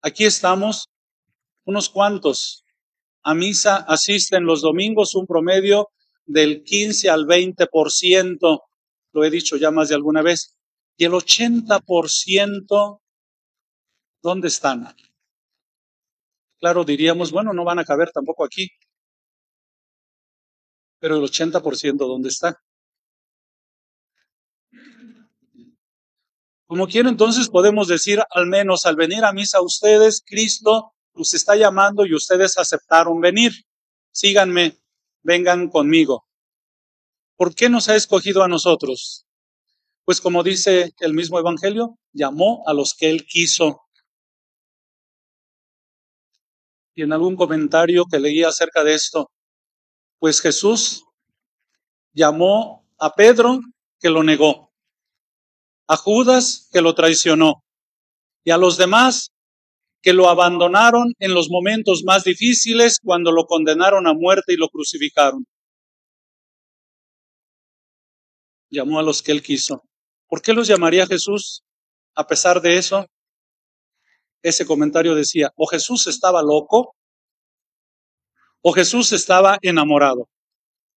Aquí 0.00 0.24
estamos, 0.24 0.88
unos 1.64 1.90
cuantos. 1.90 2.64
A 3.22 3.34
misa 3.34 3.76
asisten 3.76 4.44
los 4.44 4.62
domingos 4.62 5.14
un 5.14 5.26
promedio 5.26 5.90
del 6.24 6.62
15 6.64 7.10
al 7.10 7.26
20%, 7.26 8.60
lo 9.12 9.24
he 9.24 9.30
dicho 9.30 9.56
ya 9.56 9.70
más 9.70 9.90
de 9.90 9.94
alguna 9.94 10.22
vez, 10.22 10.56
y 10.96 11.04
el 11.04 11.12
80%, 11.12 13.00
¿dónde 14.22 14.48
están? 14.48 14.94
Claro, 16.58 16.84
diríamos, 16.84 17.30
bueno, 17.32 17.52
no 17.52 17.64
van 17.64 17.78
a 17.78 17.84
caber 17.84 18.10
tampoco 18.12 18.44
aquí, 18.44 18.70
pero 21.02 21.16
el 21.16 21.22
80% 21.24 21.96
¿dónde 21.96 22.28
está? 22.28 22.62
Como 26.68 26.86
quiera, 26.86 27.08
entonces 27.08 27.48
podemos 27.48 27.88
decir, 27.88 28.20
al 28.30 28.46
menos 28.46 28.86
al 28.86 28.94
venir 28.94 29.24
a 29.24 29.32
misa 29.32 29.60
ustedes, 29.60 30.22
Cristo 30.24 30.92
los 31.12 31.34
está 31.34 31.56
llamando 31.56 32.06
y 32.06 32.14
ustedes 32.14 32.56
aceptaron 32.56 33.20
venir. 33.20 33.50
Síganme, 34.12 34.78
vengan 35.24 35.70
conmigo. 35.70 36.24
¿Por 37.36 37.52
qué 37.56 37.68
nos 37.68 37.88
ha 37.88 37.96
escogido 37.96 38.44
a 38.44 38.48
nosotros? 38.48 39.26
Pues 40.04 40.20
como 40.20 40.44
dice 40.44 40.94
el 41.00 41.14
mismo 41.14 41.36
Evangelio, 41.40 41.98
llamó 42.12 42.62
a 42.64 42.74
los 42.74 42.94
que 42.94 43.10
él 43.10 43.26
quiso. 43.26 43.82
Y 46.94 47.02
en 47.02 47.12
algún 47.12 47.34
comentario 47.34 48.04
que 48.08 48.20
leí 48.20 48.44
acerca 48.44 48.84
de 48.84 48.94
esto, 48.94 49.31
pues 50.22 50.40
Jesús 50.40 51.04
llamó 52.12 52.88
a 52.96 53.12
Pedro 53.12 53.58
que 53.98 54.08
lo 54.08 54.22
negó, 54.22 54.72
a 55.88 55.96
Judas 55.96 56.68
que 56.70 56.80
lo 56.80 56.94
traicionó 56.94 57.64
y 58.44 58.52
a 58.52 58.56
los 58.56 58.76
demás 58.76 59.32
que 60.00 60.12
lo 60.12 60.28
abandonaron 60.28 61.12
en 61.18 61.34
los 61.34 61.50
momentos 61.50 62.04
más 62.04 62.22
difíciles 62.22 63.00
cuando 63.02 63.32
lo 63.32 63.46
condenaron 63.46 64.06
a 64.06 64.14
muerte 64.14 64.52
y 64.52 64.56
lo 64.58 64.68
crucificaron. 64.68 65.44
Llamó 68.70 69.00
a 69.00 69.02
los 69.02 69.22
que 69.22 69.32
él 69.32 69.42
quiso. 69.42 69.82
¿Por 70.28 70.40
qué 70.40 70.52
los 70.52 70.68
llamaría 70.68 71.04
Jesús? 71.04 71.64
A 72.14 72.28
pesar 72.28 72.62
de 72.62 72.78
eso, 72.78 73.08
ese 74.40 74.64
comentario 74.66 75.16
decía, 75.16 75.50
o 75.56 75.66
Jesús 75.66 76.06
estaba 76.06 76.42
loco, 76.42 76.94
o 78.62 78.72
Jesús 78.72 79.12
estaba 79.12 79.58
enamorado. 79.60 80.28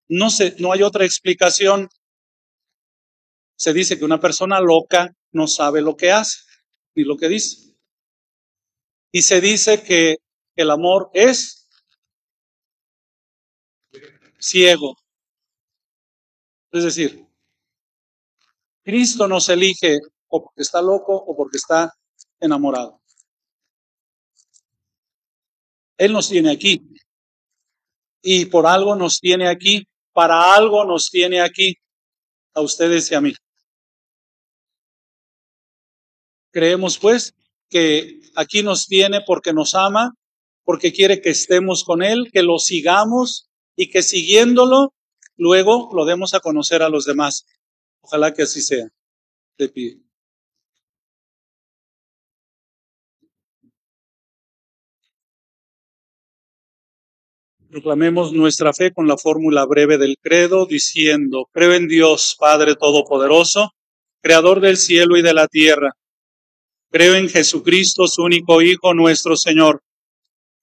No 0.08 0.30
sé, 0.30 0.54
no 0.58 0.72
hay 0.72 0.82
otra 0.82 1.04
explicación. 1.04 1.88
Se 3.58 3.72
dice 3.72 3.98
que 3.98 4.04
una 4.04 4.20
persona 4.20 4.60
loca 4.60 5.14
no 5.32 5.46
sabe 5.46 5.82
lo 5.82 5.96
que 5.96 6.12
hace 6.12 6.38
ni 6.94 7.04
lo 7.04 7.16
que 7.16 7.28
dice. 7.28 7.76
Y 9.12 9.22
se 9.22 9.40
dice 9.40 9.82
que 9.82 10.16
el 10.54 10.70
amor 10.70 11.10
es 11.12 11.68
ciego. 14.38 14.96
Es 16.70 16.84
decir, 16.84 17.26
Cristo 18.84 19.26
nos 19.26 19.48
elige 19.48 19.98
o 20.28 20.44
porque 20.44 20.62
está 20.62 20.80
loco 20.80 21.14
o 21.16 21.36
porque 21.36 21.56
está 21.56 21.92
enamorado. 22.38 23.00
Él 25.98 26.12
nos 26.12 26.28
tiene 26.28 26.52
aquí. 26.52 26.85
Y 28.28 28.46
por 28.46 28.66
algo 28.66 28.96
nos 28.96 29.20
tiene 29.20 29.46
aquí. 29.46 29.86
Para 30.12 30.56
algo 30.56 30.84
nos 30.84 31.10
tiene 31.10 31.40
aquí. 31.40 31.76
A 32.54 32.60
ustedes 32.60 33.08
y 33.12 33.14
a 33.14 33.20
mí. 33.20 33.32
Creemos 36.50 36.98
pues 36.98 37.34
que 37.70 38.20
aquí 38.34 38.64
nos 38.64 38.86
tiene 38.86 39.20
porque 39.24 39.52
nos 39.52 39.74
ama, 39.74 40.14
porque 40.64 40.92
quiere 40.92 41.20
que 41.20 41.30
estemos 41.30 41.84
con 41.84 42.02
Él, 42.02 42.30
que 42.32 42.42
lo 42.42 42.58
sigamos 42.58 43.48
y 43.76 43.90
que 43.90 44.02
siguiéndolo, 44.02 44.92
luego 45.36 45.90
lo 45.94 46.04
demos 46.04 46.34
a 46.34 46.40
conocer 46.40 46.82
a 46.82 46.88
los 46.88 47.04
demás. 47.04 47.46
Ojalá 48.00 48.34
que 48.34 48.42
así 48.42 48.60
sea. 48.60 48.88
Te 49.56 49.68
pido. 49.68 50.05
Proclamemos 57.76 58.32
nuestra 58.32 58.72
fe 58.72 58.90
con 58.90 59.06
la 59.06 59.18
fórmula 59.18 59.66
breve 59.66 59.98
del 59.98 60.16
credo, 60.18 60.64
diciendo, 60.64 61.50
creo 61.52 61.74
en 61.74 61.88
Dios, 61.88 62.34
Padre 62.38 62.74
Todopoderoso, 62.74 63.72
Creador 64.22 64.62
del 64.62 64.78
cielo 64.78 65.18
y 65.18 65.20
de 65.20 65.34
la 65.34 65.46
tierra. 65.46 65.92
Creo 66.90 67.16
en 67.16 67.28
Jesucristo, 67.28 68.06
su 68.08 68.22
único 68.22 68.62
Hijo, 68.62 68.94
nuestro 68.94 69.36
Señor, 69.36 69.82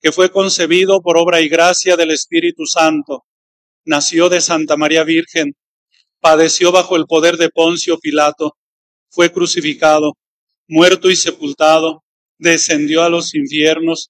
que 0.02 0.12
fue 0.12 0.32
concebido 0.32 1.02
por 1.02 1.20
obra 1.20 1.40
y 1.42 1.50
gracia 1.50 1.96
del 1.96 2.10
Espíritu 2.10 2.66
Santo, 2.66 3.26
nació 3.86 4.28
de 4.28 4.42
Santa 4.42 4.76
María 4.76 5.04
Virgen, 5.04 5.54
padeció 6.20 6.72
bajo 6.72 6.96
el 6.96 7.06
poder 7.06 7.38
de 7.38 7.50
Poncio 7.52 8.00
Pilato, 8.00 8.58
fue 9.12 9.32
crucificado, 9.32 10.14
muerto 10.68 11.12
y 11.12 11.16
sepultado, 11.16 12.04
descendió 12.40 13.04
a 13.04 13.10
los 13.10 13.36
infiernos, 13.36 14.10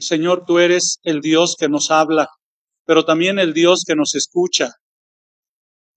Señor, 0.00 0.44
tú 0.46 0.58
eres 0.58 0.98
el 1.02 1.20
Dios 1.20 1.56
que 1.58 1.68
nos 1.68 1.90
habla, 1.90 2.28
pero 2.84 3.04
también 3.04 3.38
el 3.38 3.52
Dios 3.52 3.84
que 3.86 3.94
nos 3.94 4.14
escucha. 4.14 4.76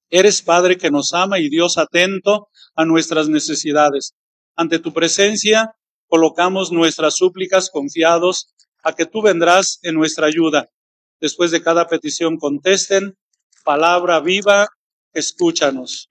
Eres 0.10 0.42
Padre 0.42 0.78
que 0.78 0.92
nos 0.92 1.14
ama 1.14 1.40
y 1.40 1.50
Dios 1.50 1.78
atento 1.78 2.48
a 2.76 2.86
nuestras 2.86 3.28
necesidades. 3.28 4.14
Ante 4.56 4.80
tu 4.80 4.94
presencia 4.94 5.76
colocamos 6.08 6.72
nuestras 6.72 7.16
súplicas 7.16 7.70
confiados 7.70 8.54
a 8.84 8.94
que 8.94 9.06
tú 9.06 9.22
vendrás 9.22 9.80
en 9.82 9.96
nuestra 9.96 10.28
ayuda. 10.28 10.70
Después 11.20 11.52
de 11.52 11.64
cada 11.64 11.88
petición 11.88 12.38
contesten, 12.38 13.18
palabra 13.64 14.20
viva, 14.20 14.68
escúchanos. 15.14 16.08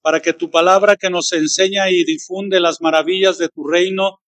Para 0.00 0.20
que 0.20 0.32
tu 0.32 0.50
palabra 0.50 0.96
que 0.96 1.10
nos 1.10 1.32
enseña 1.32 1.90
y 1.90 2.04
difunde 2.04 2.60
las 2.60 2.80
maravillas 2.80 3.38
de 3.38 3.48
tu 3.48 3.66
reino 3.66 4.18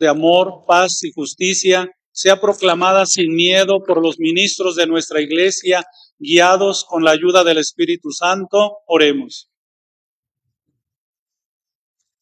de 0.00 0.08
amor, 0.08 0.64
paz 0.66 1.04
y 1.04 1.12
justicia 1.12 1.88
sea 2.10 2.40
proclamada 2.40 3.06
sin 3.06 3.34
miedo 3.34 3.84
por 3.86 4.02
los 4.02 4.18
ministros 4.18 4.74
de 4.74 4.86
nuestra 4.86 5.20
iglesia, 5.20 5.84
guiados 6.18 6.84
con 6.88 7.04
la 7.04 7.12
ayuda 7.12 7.44
del 7.44 7.58
Espíritu 7.58 8.10
Santo, 8.10 8.78
oremos. 8.86 9.50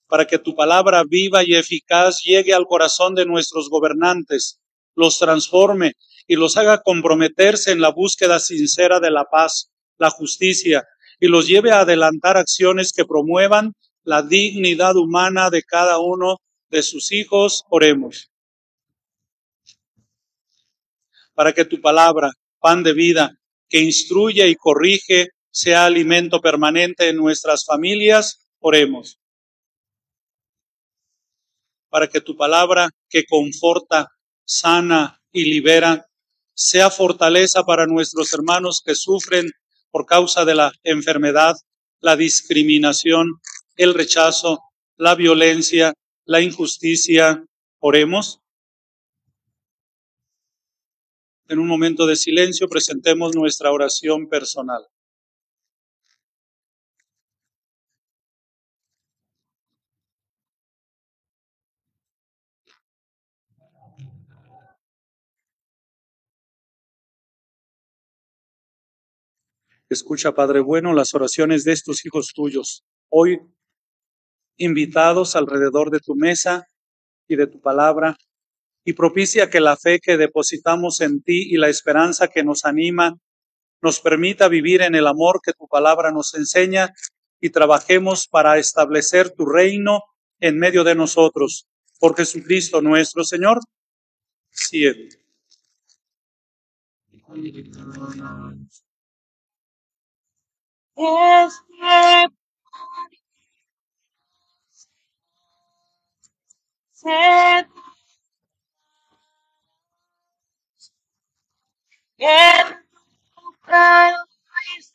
Para 0.08 0.26
que 0.26 0.38
tu 0.38 0.54
palabra 0.54 1.04
viva 1.08 1.44
y 1.44 1.54
eficaz 1.54 2.20
llegue 2.24 2.52
al 2.52 2.66
corazón 2.66 3.14
de 3.14 3.26
nuestros 3.26 3.70
gobernantes, 3.70 4.60
los 4.94 5.18
transforme 5.18 5.92
y 6.26 6.34
los 6.34 6.56
haga 6.56 6.82
comprometerse 6.82 7.70
en 7.70 7.80
la 7.80 7.90
búsqueda 7.90 8.40
sincera 8.40 8.98
de 8.98 9.10
la 9.10 9.24
paz, 9.24 9.70
la 9.98 10.10
justicia, 10.10 10.84
y 11.20 11.28
los 11.28 11.46
lleve 11.46 11.70
a 11.70 11.80
adelantar 11.80 12.36
acciones 12.36 12.92
que 12.92 13.04
promuevan 13.04 13.72
la 14.02 14.22
dignidad 14.22 14.96
humana 14.96 15.50
de 15.50 15.62
cada 15.62 16.00
uno 16.00 16.38
de 16.70 16.82
sus 16.82 17.12
hijos. 17.12 17.64
Oremos. 17.70 18.30
Para 21.34 21.52
que 21.52 21.64
tu 21.64 21.80
palabra, 21.80 22.32
pan 22.60 22.82
de 22.82 22.92
vida, 22.92 23.38
que 23.68 23.80
instruye 23.80 24.48
y 24.48 24.56
corrige, 24.56 25.28
sea 25.50 25.86
alimento 25.86 26.40
permanente 26.40 27.08
en 27.08 27.16
nuestras 27.16 27.64
familias. 27.64 28.46
Oremos 28.60 29.18
para 31.88 32.08
que 32.08 32.20
tu 32.20 32.36
palabra 32.36 32.90
que 33.08 33.24
conforta, 33.24 34.08
sana 34.44 35.20
y 35.32 35.44
libera, 35.44 36.06
sea 36.54 36.90
fortaleza 36.90 37.64
para 37.64 37.86
nuestros 37.86 38.32
hermanos 38.32 38.82
que 38.84 38.94
sufren 38.94 39.50
por 39.90 40.06
causa 40.06 40.44
de 40.44 40.54
la 40.54 40.72
enfermedad, 40.82 41.54
la 42.00 42.16
discriminación, 42.16 43.40
el 43.76 43.94
rechazo, 43.94 44.60
la 44.96 45.14
violencia, 45.14 45.94
la 46.28 46.42
injusticia. 46.42 47.42
Oremos. 47.80 48.42
En 51.48 51.58
un 51.58 51.66
momento 51.66 52.06
de 52.06 52.16
silencio 52.16 52.68
presentemos 52.68 53.34
nuestra 53.34 53.72
oración 53.72 54.28
personal. 54.28 54.86
Escucha, 69.88 70.34
Padre 70.34 70.60
bueno, 70.60 70.92
las 70.92 71.14
oraciones 71.14 71.64
de 71.64 71.72
estos 71.72 72.04
hijos 72.04 72.34
tuyos, 72.34 72.84
hoy 73.08 73.40
invitados 74.58 75.36
alrededor 75.36 75.90
de 75.90 76.00
tu 76.00 76.14
mesa 76.14 76.68
y 77.26 77.36
de 77.36 77.46
tu 77.46 77.60
palabra, 77.60 78.16
y 78.84 78.92
propicia 78.92 79.50
que 79.50 79.60
la 79.60 79.76
fe 79.76 80.00
que 80.00 80.16
depositamos 80.16 81.00
en 81.00 81.22
ti 81.22 81.48
y 81.50 81.56
la 81.56 81.68
esperanza 81.68 82.28
que 82.28 82.42
nos 82.42 82.64
anima 82.64 83.16
nos 83.80 84.00
permita 84.00 84.48
vivir 84.48 84.82
en 84.82 84.94
el 84.94 85.06
amor 85.06 85.40
que 85.42 85.52
tu 85.52 85.68
palabra 85.68 86.10
nos 86.10 86.34
enseña 86.34 86.92
y 87.40 87.50
trabajemos 87.50 88.26
para 88.26 88.58
establecer 88.58 89.30
tu 89.30 89.46
reino 89.46 90.02
en 90.40 90.58
medio 90.58 90.84
de 90.84 90.94
nosotros. 90.94 91.66
Por 92.00 92.16
Jesucristo 92.16 92.80
nuestro 92.80 93.24
Señor. 93.24 93.60
Siete. 94.50 95.20
Este 106.98 107.10
sed 107.10 107.66
en 112.18 112.86
tu 113.36 113.54
país. 113.62 114.92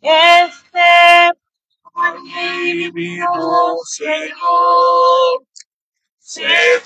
Este 0.00 1.32
divino 2.62 3.76
Señor, 3.84 5.46
se 6.18 6.80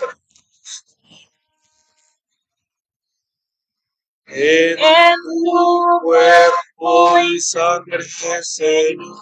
En 4.26 4.78
en 4.78 5.14
tu 5.22 6.00
cuerpo 6.02 7.18
y 7.18 7.40
sangre, 7.40 8.02
Señor. 8.02 9.18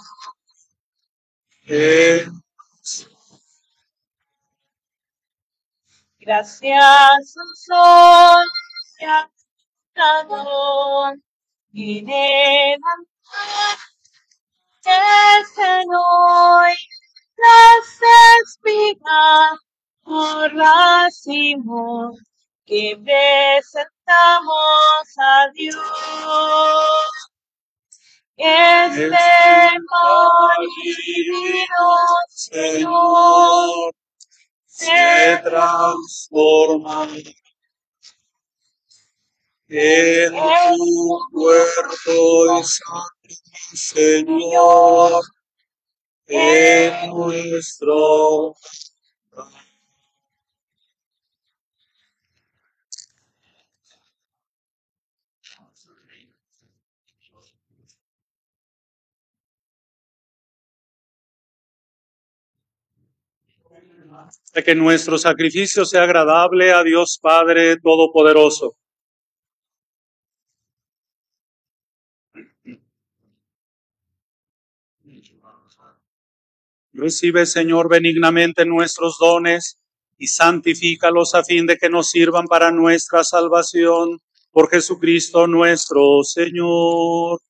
En 1.67 2.41
Gracias 6.19 7.35
son 7.67 8.45
Salvador 9.95 11.17
y 11.73 12.05
de 12.05 12.77
hoy 15.89 16.75
las 17.37 18.01
espigas 18.43 19.59
por 20.03 20.55
racimos 20.55 22.19
que 22.67 22.97
presentamos 24.11 25.07
a 25.19 25.51
Dios. 25.55 25.77
Este 28.37 29.11
divino 30.97 31.85
Señor. 32.29 33.93
Se 34.67 35.41
transforma. 35.45 37.09
En 39.73 40.33
tu 40.33 41.19
cuerpo 41.33 42.59
y 42.59 42.65
sangre, 42.65 43.37
Señor, 43.73 45.23
en 46.27 47.11
nuestro 47.11 48.57
de 64.55 64.64
que 64.64 64.74
nuestro 64.74 65.18
sacrificio 65.18 65.85
sea 65.85 66.03
agradable 66.05 66.72
a 66.72 66.83
Dios 66.83 67.18
Padre 67.20 67.76
Todopoderoso. 67.78 68.76
Recibe, 76.93 77.47
Señor, 77.47 77.89
benignamente 77.89 78.66
nuestros 78.66 79.16
dones 79.18 79.78
y 80.18 80.26
santifícalos 80.26 81.35
a 81.35 81.43
fin 81.43 81.66
de 81.66 81.78
que 81.78 81.89
nos 81.89 82.11
sirvan 82.11 82.47
para 82.47 82.72
nuestra 82.72 83.24
salvación 83.24 84.20
por 84.51 84.68
Jesucristo 84.68 85.47
nuestro 85.47 86.22
Señor. 86.24 87.41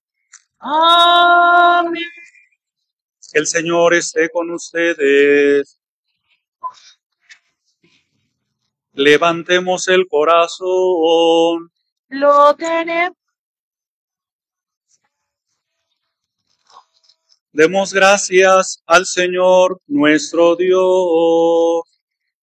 Amén. 0.59 2.05
Que 3.33 3.39
el 3.39 3.47
Señor 3.47 3.95
esté 3.95 4.29
con 4.31 4.51
ustedes. 4.51 5.80
Levantemos 9.03 9.89
el 9.89 10.07
corazón. 10.07 11.71
Lo 12.11 12.55
tenemos. 12.55 13.17
Demos 17.51 17.95
gracias 17.95 18.83
al 18.85 19.07
Señor 19.07 19.81
nuestro 19.87 20.55
Dios. 20.55 21.83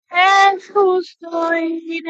Es 0.09 0.71
justo 0.71 1.55
y 1.55 2.01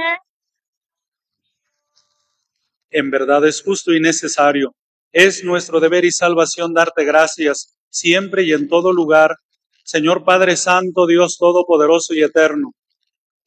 En 2.89 3.12
verdad 3.12 3.45
es 3.45 3.62
justo 3.62 3.93
y 3.93 4.00
necesario. 4.00 4.74
Es 5.12 5.43
nuestro 5.43 5.82
deber 5.82 6.06
y 6.06 6.12
salvación 6.12 6.74
darte 6.74 7.04
gracias 7.04 7.78
siempre 7.89 8.43
y 8.43 8.54
en 8.54 8.70
todo 8.70 8.93
lugar, 8.93 9.36
Señor 9.84 10.24
Padre 10.24 10.56
Santo, 10.56 11.06
Dios 11.06 11.38
Todopoderoso 11.38 12.14
y 12.14 12.24
Eterno, 12.24 12.72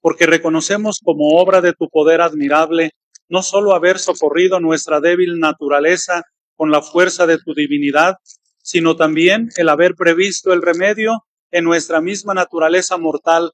porque 0.00 0.26
reconocemos 0.26 1.00
como 1.02 1.40
obra 1.40 1.60
de 1.60 1.72
tu 1.72 1.88
poder 1.88 2.20
admirable 2.20 2.92
no 3.28 3.42
solo 3.42 3.74
haber 3.74 3.98
socorrido 3.98 4.60
nuestra 4.60 5.00
débil 5.00 5.38
naturaleza 5.38 6.24
con 6.56 6.70
la 6.70 6.82
fuerza 6.82 7.26
de 7.26 7.38
tu 7.38 7.54
divinidad, 7.54 8.16
sino 8.62 8.96
también 8.96 9.48
el 9.56 9.68
haber 9.68 9.94
previsto 9.94 10.52
el 10.52 10.62
remedio 10.62 11.24
en 11.50 11.64
nuestra 11.64 12.00
misma 12.00 12.34
naturaleza 12.34 12.98
mortal, 12.98 13.52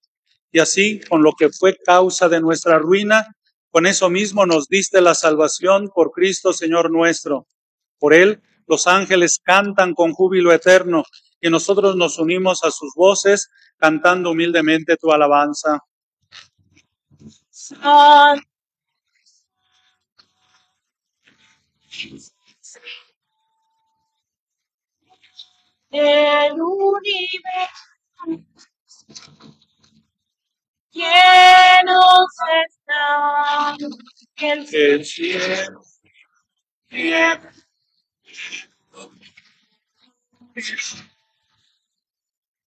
y 0.51 0.59
así 0.59 1.01
con 1.09 1.23
lo 1.23 1.33
que 1.33 1.51
fue 1.51 1.77
causa 1.77 2.29
de 2.29 2.41
nuestra 2.41 2.79
ruina, 2.79 3.27
con 3.71 3.87
eso 3.87 4.09
mismo 4.09 4.47
nos 4.47 4.69
diste 4.69 5.01
la 5.01 5.15
salvación 5.15 5.91
por 5.95 6.11
Cristo 6.11 6.53
Señor 6.53 6.91
nuestro. 6.91 7.47
Por 7.99 8.15
él 8.15 8.41
los 8.67 8.87
ángeles 8.87 9.39
cantan 9.43 9.95
con 9.95 10.13
júbilo 10.13 10.53
eterno 10.53 11.05
y 11.41 11.51
nosotros 11.51 11.97
nos 11.97 12.19
unimos 12.19 12.65
a 12.65 12.71
sus 12.71 12.95
voces 12.95 13.51
cantando 13.77 14.31
humildemente 14.31 14.97
tu 14.97 15.13
alabanza. 15.13 15.81
Cielo 17.67 18.41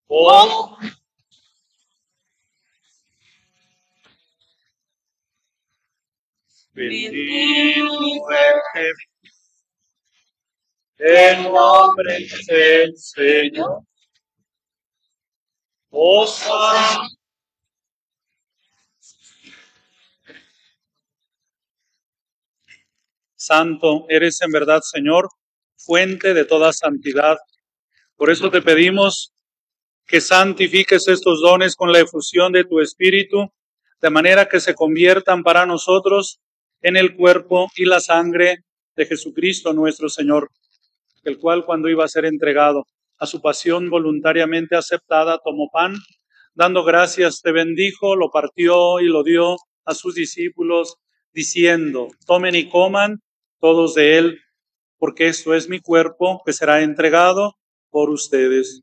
oh, 0.08 0.78
bendito 6.88 8.30
el 8.30 8.94
el 10.98 11.42
nombre 11.44 12.18
del 12.46 12.96
Señor. 12.96 13.82
San- 16.26 17.08
Santo 23.34 24.06
eres 24.08 24.40
en 24.42 24.52
verdad, 24.52 24.80
Señor, 24.82 25.28
fuente 25.76 26.34
de 26.34 26.44
toda 26.44 26.72
santidad. 26.72 27.38
Por 28.16 28.30
eso 28.30 28.50
te 28.50 28.60
pedimos 28.60 29.32
que 30.06 30.20
santifiques 30.20 31.08
estos 31.08 31.40
dones 31.40 31.74
con 31.74 31.92
la 31.92 32.00
efusión 32.00 32.52
de 32.52 32.64
tu 32.64 32.80
Espíritu, 32.80 33.50
de 34.00 34.10
manera 34.10 34.48
que 34.48 34.60
se 34.60 34.74
conviertan 34.74 35.42
para 35.42 35.64
nosotros 35.64 36.40
en 36.82 36.96
el 36.96 37.16
cuerpo 37.16 37.68
y 37.76 37.84
la 37.84 38.00
sangre 38.00 38.64
de 38.96 39.06
Jesucristo 39.06 39.72
nuestro 39.72 40.08
Señor, 40.08 40.50
el 41.24 41.38
cual 41.38 41.64
cuando 41.64 41.88
iba 41.88 42.04
a 42.04 42.08
ser 42.08 42.24
entregado 42.24 42.84
a 43.18 43.26
su 43.26 43.40
pasión 43.40 43.90
voluntariamente 43.90 44.76
aceptada, 44.76 45.38
tomó 45.44 45.68
pan, 45.70 45.94
dando 46.54 46.84
gracias, 46.84 47.42
te 47.42 47.52
bendijo, 47.52 48.16
lo 48.16 48.30
partió 48.30 49.00
y 49.00 49.06
lo 49.06 49.22
dio 49.22 49.56
a 49.84 49.94
sus 49.94 50.14
discípulos, 50.14 50.96
diciendo, 51.32 52.08
tomen 52.26 52.54
y 52.54 52.68
coman 52.68 53.18
todos 53.60 53.94
de 53.94 54.18
él, 54.18 54.40
porque 54.98 55.28
esto 55.28 55.54
es 55.54 55.68
mi 55.68 55.80
cuerpo 55.80 56.42
que 56.44 56.52
será 56.52 56.82
entregado 56.82 57.56
por 57.90 58.10
ustedes. 58.10 58.82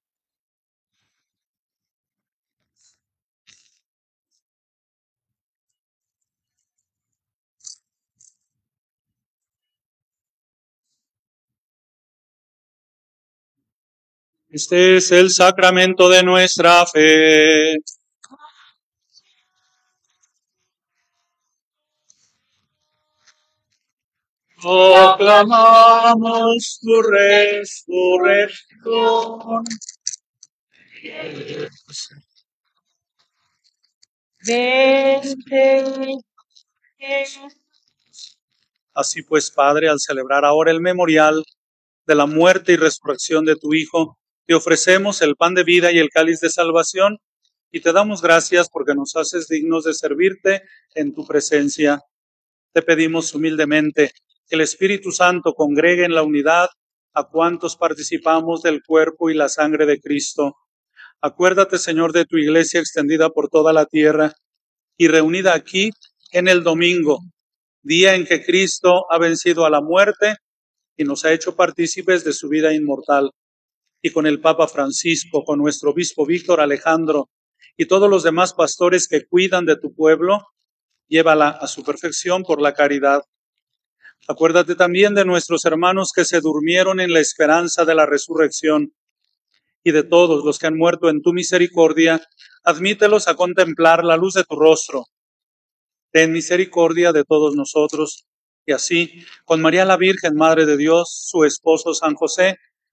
Este 14.51 14.97
es 14.97 15.11
el 15.13 15.29
sacramento 15.29 16.09
de 16.09 16.23
nuestra 16.23 16.85
fe. 16.85 17.77
Proclamamos 24.61 26.79
tu 26.81 27.01
resurrección. 27.01 29.63
Así 38.93 39.23
pues, 39.23 39.49
Padre, 39.49 39.87
al 39.87 40.01
celebrar 40.01 40.43
ahora 40.43 40.71
el 40.71 40.81
memorial 40.81 41.41
de 42.05 42.15
la 42.15 42.25
muerte 42.25 42.73
y 42.73 42.75
resurrección 42.75 43.45
de 43.45 43.55
tu 43.55 43.73
Hijo, 43.73 44.19
te 44.51 44.55
ofrecemos 44.55 45.21
el 45.21 45.37
pan 45.37 45.53
de 45.53 45.63
vida 45.63 45.93
y 45.93 45.97
el 45.97 46.09
cáliz 46.09 46.41
de 46.41 46.49
salvación 46.49 47.19
y 47.71 47.79
te 47.79 47.93
damos 47.93 48.21
gracias 48.21 48.67
porque 48.69 48.93
nos 48.93 49.15
haces 49.15 49.47
dignos 49.47 49.85
de 49.85 49.93
servirte 49.93 50.63
en 50.93 51.13
tu 51.13 51.25
presencia. 51.25 52.01
Te 52.73 52.81
pedimos 52.81 53.33
humildemente 53.33 54.11
que 54.49 54.55
el 54.55 54.59
Espíritu 54.59 55.13
Santo 55.13 55.53
congregue 55.53 56.03
en 56.03 56.13
la 56.13 56.23
unidad 56.23 56.67
a 57.13 57.29
cuantos 57.29 57.77
participamos 57.77 58.61
del 58.61 58.83
cuerpo 58.83 59.29
y 59.29 59.35
la 59.35 59.47
sangre 59.47 59.85
de 59.85 60.01
Cristo. 60.01 60.57
Acuérdate, 61.21 61.77
Señor, 61.77 62.11
de 62.11 62.25
tu 62.25 62.37
iglesia 62.37 62.81
extendida 62.81 63.29
por 63.29 63.47
toda 63.47 63.71
la 63.71 63.85
tierra 63.85 64.33
y 64.97 65.07
reunida 65.07 65.53
aquí 65.53 65.91
en 66.33 66.49
el 66.49 66.61
domingo, 66.61 67.19
día 67.83 68.15
en 68.15 68.25
que 68.25 68.43
Cristo 68.43 69.05
ha 69.09 69.17
vencido 69.17 69.65
a 69.65 69.69
la 69.69 69.79
muerte 69.79 70.35
y 70.97 71.05
nos 71.05 71.23
ha 71.23 71.31
hecho 71.31 71.55
partícipes 71.55 72.25
de 72.25 72.33
su 72.33 72.49
vida 72.49 72.73
inmortal. 72.73 73.31
Y 74.01 74.11
con 74.11 74.25
el 74.25 74.41
Papa 74.41 74.67
Francisco, 74.67 75.43
con 75.43 75.59
nuestro 75.59 75.91
obispo 75.91 76.25
Víctor 76.25 76.59
Alejandro 76.59 77.29
y 77.77 77.85
todos 77.85 78.09
los 78.09 78.23
demás 78.23 78.53
pastores 78.53 79.07
que 79.07 79.25
cuidan 79.25 79.65
de 79.65 79.77
tu 79.77 79.93
pueblo, 79.93 80.47
llévala 81.07 81.49
a 81.49 81.67
su 81.67 81.83
perfección 81.83 82.43
por 82.43 82.61
la 82.61 82.73
caridad. 82.73 83.21
Acuérdate 84.27 84.75
también 84.75 85.13
de 85.13 85.25
nuestros 85.25 85.65
hermanos 85.65 86.11
que 86.15 86.25
se 86.25 86.41
durmieron 86.41 86.99
en 86.99 87.11
la 87.11 87.19
esperanza 87.19 87.85
de 87.85 87.95
la 87.95 88.05
resurrección 88.05 88.93
y 89.83 89.91
de 89.91 90.03
todos 90.03 90.45
los 90.45 90.59
que 90.59 90.67
han 90.67 90.77
muerto 90.77 91.09
en 91.09 91.21
tu 91.21 91.33
misericordia, 91.33 92.21
admítelos 92.63 93.27
a 93.27 93.35
contemplar 93.35 94.03
la 94.03 94.17
luz 94.17 94.35
de 94.35 94.43
tu 94.43 94.55
rostro. 94.55 95.05
Ten 96.11 96.31
misericordia 96.31 97.11
de 97.11 97.23
todos 97.23 97.55
nosotros. 97.55 98.27
Y 98.65 98.73
así, 98.73 99.25
con 99.43 99.59
María 99.59 99.85
la 99.85 99.97
Virgen, 99.97 100.35
Madre 100.35 100.65
de 100.65 100.77
Dios, 100.77 101.25
su 101.25 101.43
esposo 101.45 101.95
San 101.95 102.13
José, 102.13 102.57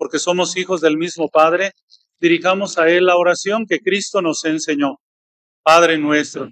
porque 0.00 0.18
somos 0.18 0.56
hijos 0.56 0.80
del 0.80 0.96
mismo 0.96 1.28
Padre, 1.28 1.72
dirijamos 2.18 2.78
a 2.78 2.88
Él 2.88 3.04
la 3.04 3.18
oración 3.18 3.66
que 3.66 3.80
Cristo 3.80 4.22
nos 4.22 4.46
enseñó. 4.46 4.96
Padre 5.62 5.98
nuestro, 5.98 6.48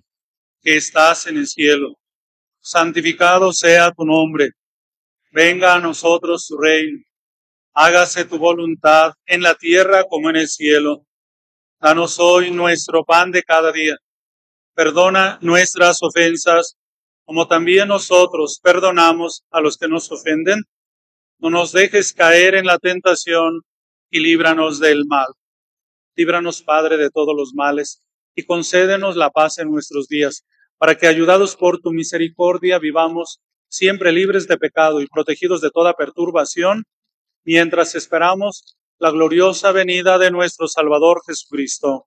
que 0.60 0.76
estás 0.76 1.26
en 1.26 1.38
el 1.38 1.46
cielo, 1.46 1.94
santificado 2.60 3.54
sea 3.54 3.90
tu 3.92 4.04
nombre. 4.04 4.50
Venga 5.32 5.74
a 5.74 5.80
nosotros 5.80 6.46
tu 6.46 6.58
reino. 6.58 6.98
Hágase 7.72 8.26
tu 8.26 8.36
voluntad 8.36 9.14
en 9.24 9.40
la 9.40 9.54
tierra 9.54 10.04
como 10.04 10.28
en 10.28 10.36
el 10.36 10.48
cielo. 10.48 11.06
Danos 11.80 12.18
hoy 12.18 12.50
nuestro 12.50 13.02
pan 13.02 13.30
de 13.30 13.42
cada 13.42 13.72
día. 13.72 13.96
Perdona 14.74 15.38
nuestras 15.40 16.02
ofensas, 16.02 16.76
como 17.24 17.48
también 17.48 17.88
nosotros 17.88 18.60
perdonamos 18.62 19.42
a 19.50 19.62
los 19.62 19.78
que 19.78 19.88
nos 19.88 20.12
ofenden. 20.12 20.64
No 21.38 21.50
nos 21.50 21.72
dejes 21.72 22.12
caer 22.12 22.54
en 22.56 22.66
la 22.66 22.78
tentación 22.78 23.62
y 24.10 24.20
líbranos 24.20 24.80
del 24.80 25.06
mal. 25.06 25.28
Líbranos, 26.16 26.62
Padre, 26.62 26.96
de 26.96 27.10
todos 27.10 27.34
los 27.36 27.54
males 27.54 28.02
y 28.34 28.44
concédenos 28.44 29.16
la 29.16 29.30
paz 29.30 29.58
en 29.58 29.70
nuestros 29.70 30.08
días, 30.08 30.44
para 30.78 30.96
que, 30.96 31.06
ayudados 31.06 31.56
por 31.56 31.80
tu 31.80 31.92
misericordia, 31.92 32.78
vivamos 32.78 33.40
siempre 33.68 34.12
libres 34.12 34.48
de 34.48 34.58
pecado 34.58 35.00
y 35.00 35.06
protegidos 35.06 35.60
de 35.60 35.70
toda 35.70 35.94
perturbación, 35.94 36.84
mientras 37.44 37.94
esperamos 37.94 38.76
la 38.98 39.10
gloriosa 39.10 39.72
venida 39.72 40.18
de 40.18 40.30
nuestro 40.30 40.66
Salvador 40.66 41.22
Jesucristo. 41.26 42.06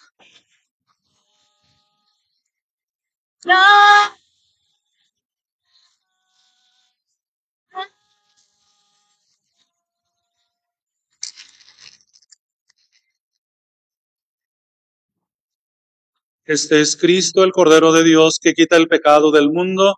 Este 16.51 16.81
es 16.81 16.97
Cristo, 16.97 17.43
el 17.43 17.51
Cordero 17.51 17.91
de 17.93 18.03
Dios, 18.03 18.37
que 18.39 18.53
quita 18.53 18.75
el 18.77 18.87
pecado 18.87 19.31
del 19.31 19.49
mundo. 19.49 19.95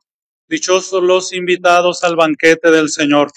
Dichosos 0.48 1.04
los 1.04 1.34
invitados 1.34 2.04
al 2.04 2.16
banquete 2.16 2.70
del 2.72 2.90
Señor. 2.90 3.32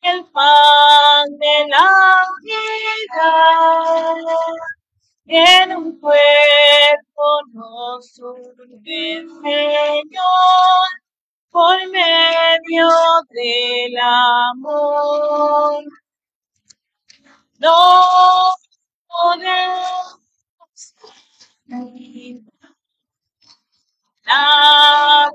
El 0.01 0.25
pan 0.31 1.25
de 1.39 1.67
la 1.69 2.25
vida 2.43 3.62
en 5.25 5.75
un 5.77 5.99
cuerpo 5.99 7.23
nos 7.53 8.19
une, 8.19 9.27
Señor, 9.41 10.89
por 11.49 11.77
medio 11.89 12.89
del 13.29 13.97
amor. 13.99 15.83
No 17.59 18.53
podemos 19.07 20.13
la 24.25 25.31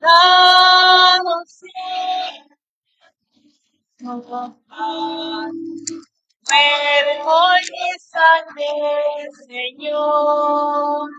danos 0.00 1.60
Sangre, 7.98 9.28
Señor. 9.46 11.10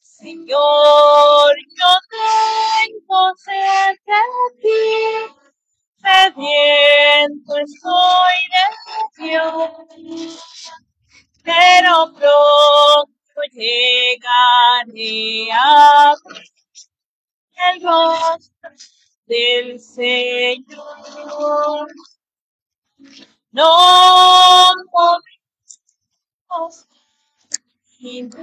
Señor, 0.00 1.52
yo 1.78 1.90
tengo 2.10 3.34
sed 3.36 3.96
de 4.06 4.22
ti, 4.60 4.86
sediento 6.02 7.52
estoy 7.56 8.38
de 8.54 8.66
Dios, 9.24 9.70
pero 11.42 11.94
pronto 12.12 13.38
llegaré 13.52 15.50
a 15.52 16.14
el 17.70 17.76
rostro 17.82 18.68
del 19.28 19.78
Señor. 19.78 20.66
No 23.52 24.72
podemos 24.90 26.86
la 28.00 28.38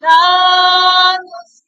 Danos 0.00 1.64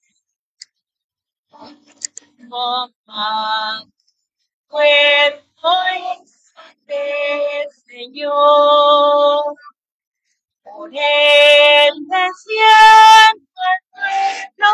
más 3.06 3.84
cuerpo 4.68 5.68
sangre, 6.54 7.68
Señor. 7.86 9.56
Por 10.64 10.90
el 10.90 11.94
desierto 12.08 13.62
el 13.72 13.82
pueblo 13.90 14.72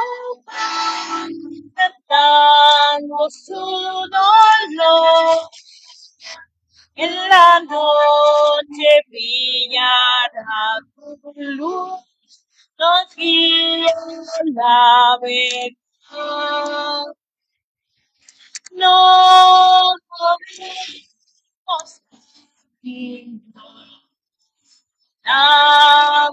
cantando 1.74 3.30
su 3.30 3.54
dolor. 3.54 5.48
En 6.94 7.14
la 7.28 7.60
noche 7.60 8.90
brillará 9.08 10.78
tu 10.94 11.32
luz, 11.36 11.92
nos 12.78 13.14
guía 13.14 13.94
la 14.54 15.18
verdad. 15.22 17.04
No 18.72 19.94
podemos 20.08 22.02
ignorar 25.28 26.30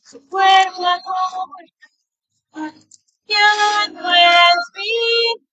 su 0.02 0.26
cuerpo 0.28 0.86
a 0.86 1.02
comunión. 1.02 1.70
Ya 3.26 3.88
no 3.88 4.14
es 4.14 4.54
vida, 4.74 5.44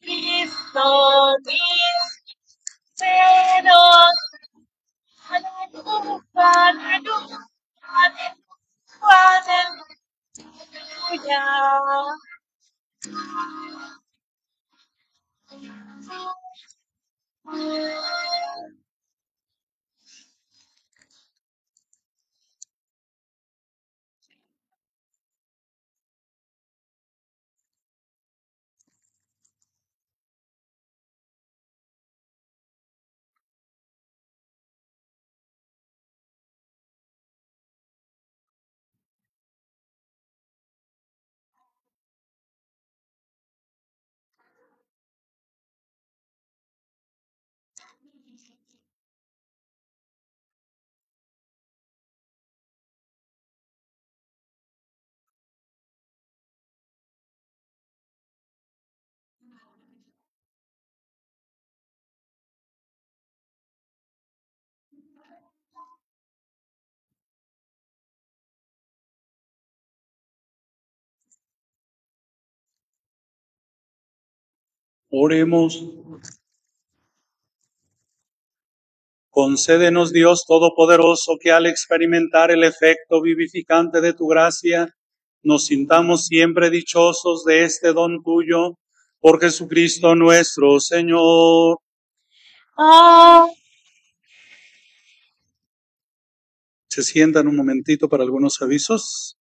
Cristo, 0.00 1.36
míseros. 2.96 4.14
Aleluya, 5.28 6.22
aleluya, 6.34 7.38
aleluya, 11.10 11.42
aleluya. 17.46 18.83
Oremos. 75.16 75.80
Concédenos, 79.30 80.12
Dios 80.12 80.44
Todopoderoso, 80.44 81.36
que 81.40 81.52
al 81.52 81.66
experimentar 81.66 82.50
el 82.50 82.64
efecto 82.64 83.22
vivificante 83.22 84.00
de 84.00 84.12
tu 84.12 84.26
gracia, 84.26 84.92
nos 85.44 85.66
sintamos 85.66 86.26
siempre 86.26 86.68
dichosos 86.68 87.44
de 87.44 87.62
este 87.62 87.92
don 87.92 88.24
tuyo, 88.24 88.76
por 89.20 89.40
Jesucristo 89.40 90.16
nuestro 90.16 90.80
Señor. 90.80 91.78
Ah, 92.76 93.46
Se 96.88 97.04
sientan 97.04 97.46
un 97.46 97.54
momentito 97.54 98.08
para 98.08 98.24
algunos 98.24 98.60
avisos. 98.60 99.36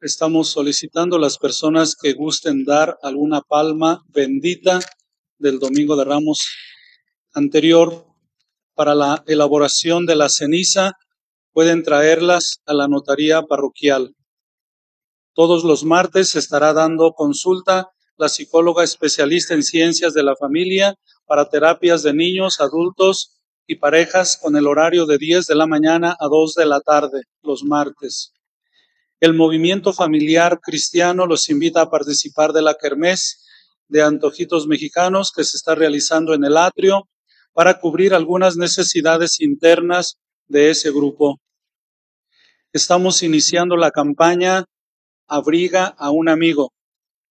Estamos 0.00 0.50
solicitando 0.50 1.18
las 1.18 1.38
personas 1.38 1.96
que 2.00 2.12
gusten 2.12 2.64
dar 2.64 2.96
alguna 3.02 3.40
palma 3.40 4.04
bendita 4.06 4.78
del 5.38 5.58
Domingo 5.58 5.96
de 5.96 6.04
Ramos 6.04 6.38
anterior 7.32 8.06
para 8.74 8.94
la 8.94 9.24
elaboración 9.26 10.06
de 10.06 10.14
la 10.14 10.28
ceniza. 10.28 10.92
Pueden 11.50 11.82
traerlas 11.82 12.60
a 12.64 12.74
la 12.74 12.86
notaría 12.86 13.42
parroquial. 13.42 14.14
Todos 15.34 15.64
los 15.64 15.82
martes 15.82 16.36
estará 16.36 16.72
dando 16.72 17.14
consulta 17.14 17.88
la 18.16 18.28
psicóloga 18.28 18.84
especialista 18.84 19.54
en 19.54 19.64
ciencias 19.64 20.14
de 20.14 20.22
la 20.22 20.36
familia 20.36 20.94
para 21.26 21.50
terapias 21.50 22.04
de 22.04 22.14
niños, 22.14 22.60
adultos 22.60 23.40
y 23.66 23.74
parejas 23.74 24.38
con 24.40 24.54
el 24.54 24.68
horario 24.68 25.06
de 25.06 25.18
10 25.18 25.48
de 25.48 25.56
la 25.56 25.66
mañana 25.66 26.16
a 26.20 26.28
2 26.28 26.54
de 26.54 26.66
la 26.66 26.80
tarde 26.82 27.22
los 27.42 27.64
martes. 27.64 28.32
El 29.20 29.34
movimiento 29.34 29.92
familiar 29.92 30.60
cristiano 30.60 31.26
los 31.26 31.50
invita 31.50 31.82
a 31.82 31.90
participar 31.90 32.52
de 32.52 32.62
la 32.62 32.74
kermés 32.74 33.44
de 33.88 34.00
antojitos 34.00 34.68
mexicanos 34.68 35.32
que 35.32 35.42
se 35.42 35.56
está 35.56 35.74
realizando 35.74 36.34
en 36.34 36.44
el 36.44 36.56
atrio 36.56 37.08
para 37.52 37.80
cubrir 37.80 38.14
algunas 38.14 38.56
necesidades 38.56 39.40
internas 39.40 40.18
de 40.46 40.70
ese 40.70 40.92
grupo. 40.92 41.40
Estamos 42.72 43.24
iniciando 43.24 43.76
la 43.76 43.90
campaña 43.90 44.64
Abriga 45.26 45.86
a 45.98 46.10
un 46.10 46.28
amigo, 46.28 46.72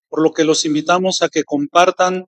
por 0.09 0.21
lo 0.21 0.33
que 0.33 0.43
los 0.43 0.65
invitamos 0.65 1.21
a 1.21 1.29
que 1.29 1.45
compartan 1.45 2.25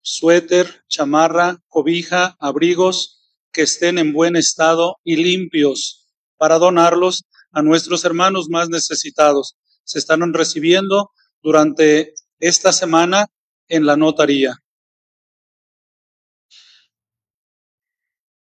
suéter, 0.00 0.84
chamarra, 0.88 1.58
cobija, 1.66 2.36
abrigos 2.38 3.20
que 3.52 3.62
estén 3.62 3.98
en 3.98 4.12
buen 4.12 4.36
estado 4.36 4.96
y 5.02 5.16
limpios 5.16 6.08
para 6.38 6.58
donarlos 6.58 7.24
a 7.52 7.62
nuestros 7.62 8.04
hermanos 8.04 8.48
más 8.48 8.68
necesitados. 8.68 9.56
Se 9.84 9.98
están 9.98 10.32
recibiendo 10.32 11.10
durante 11.42 12.14
esta 12.38 12.72
semana 12.72 13.26
en 13.68 13.86
la 13.86 13.96
notaría. 13.96 14.56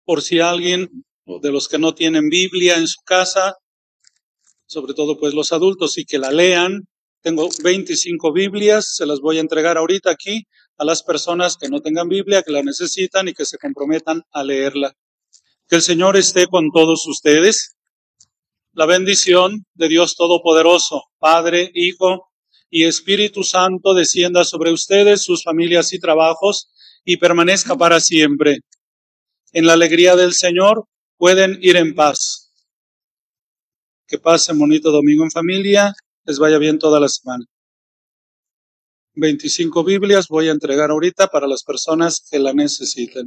Por 0.05 0.23
si 0.23 0.41
alguien 0.41 1.05
de 1.27 1.51
los 1.51 1.69
que 1.69 1.79
no 1.79 1.95
tienen 1.95 2.29
Biblia 2.29 2.77
en 2.77 2.87
su 2.87 3.01
casa, 3.03 3.57
sobre 4.67 4.95
todo 4.95 5.19
pues 5.19 5.35
los 5.35 5.53
adultos, 5.53 5.97
y 5.99 6.05
que 6.05 6.19
la 6.19 6.31
lean, 6.31 6.87
tengo 7.23 7.49
25 7.63 8.33
Biblias, 8.33 8.97
se 8.97 9.07
las 9.07 9.21
voy 9.21 9.39
a 9.39 9.41
entregar 9.41 9.79
ahorita 9.79 10.11
aquí 10.11 10.47
a 10.77 10.85
las 10.85 11.03
personas 11.03 11.57
que 11.57 11.69
no 11.69 11.81
tengan 11.81 12.09
Biblia, 12.09 12.43
que 12.43 12.53
la 12.53 12.63
necesitan 12.63 13.29
y 13.29 13.33
que 13.33 13.47
se 13.47 13.57
comprometan 13.57 14.23
a 14.31 14.45
leerla. 14.45 14.95
Que 15.69 15.77
el 15.77 15.83
Señor 15.83 16.17
esté 16.17 16.47
con 16.47 16.71
todos 16.71 17.07
ustedes. 17.07 17.77
La 18.77 18.87
bendición 18.87 19.65
de 19.75 19.89
Dios 19.89 20.17
Todopoderoso, 20.17 21.05
Padre, 21.21 21.71
Hijo 21.75 22.33
y 22.69 22.85
Espíritu 22.85 23.45
Santo 23.45 23.95
descienda 23.95 24.43
sobre 24.43 24.73
ustedes, 24.73 25.23
sus 25.23 25.45
familias 25.45 25.93
y 25.93 26.01
trabajos 26.01 26.73
y 27.05 27.19
permanezca 27.19 27.77
para 27.77 28.01
siempre. 28.01 28.59
En 29.53 29.67
la 29.67 29.75
alegría 29.75 30.17
del 30.17 30.35
Señor 30.35 30.89
pueden 31.17 31.61
ir 31.63 31.77
en 31.77 31.95
paz. 31.95 32.53
Que 34.09 34.19
pasen 34.19 34.59
bonito 34.59 34.91
domingo 34.91 35.23
en 35.23 35.31
familia, 35.31 35.95
les 36.25 36.41
vaya 36.41 36.59
bien 36.59 36.81
toda 36.81 36.99
la 36.99 37.09
semana. 37.09 37.45
25 39.15 39.85
Biblias 39.85 40.27
voy 40.27 40.49
a 40.49 40.53
entregar 40.53 40.91
ahorita 40.91 41.29
para 41.29 41.47
las 41.47 41.63
personas 41.63 42.27
que 42.29 42.41
la 42.41 42.53
necesiten. 42.53 43.27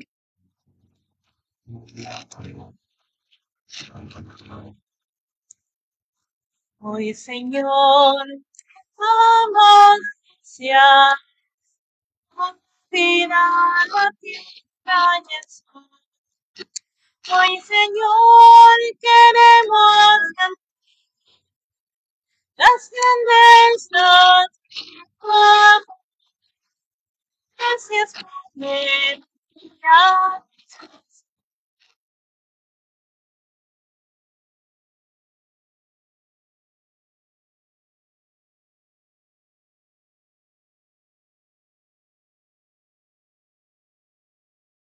Hoy, 6.89 7.13
Señor, 7.13 8.25
vamos 8.95 9.99
hacia 10.41 11.19
final 12.89 13.89
a 13.97 14.09
ti 14.21 14.33
Jesús. 15.27 15.85
Hoy, 17.29 17.59
Señor, 17.59 18.77
queremos 19.01 20.19
las 22.55 22.91
grandezas 22.95 24.47
Gracias 27.57 28.13
por 28.13 28.31
venir 28.53 29.25
a 29.83 30.41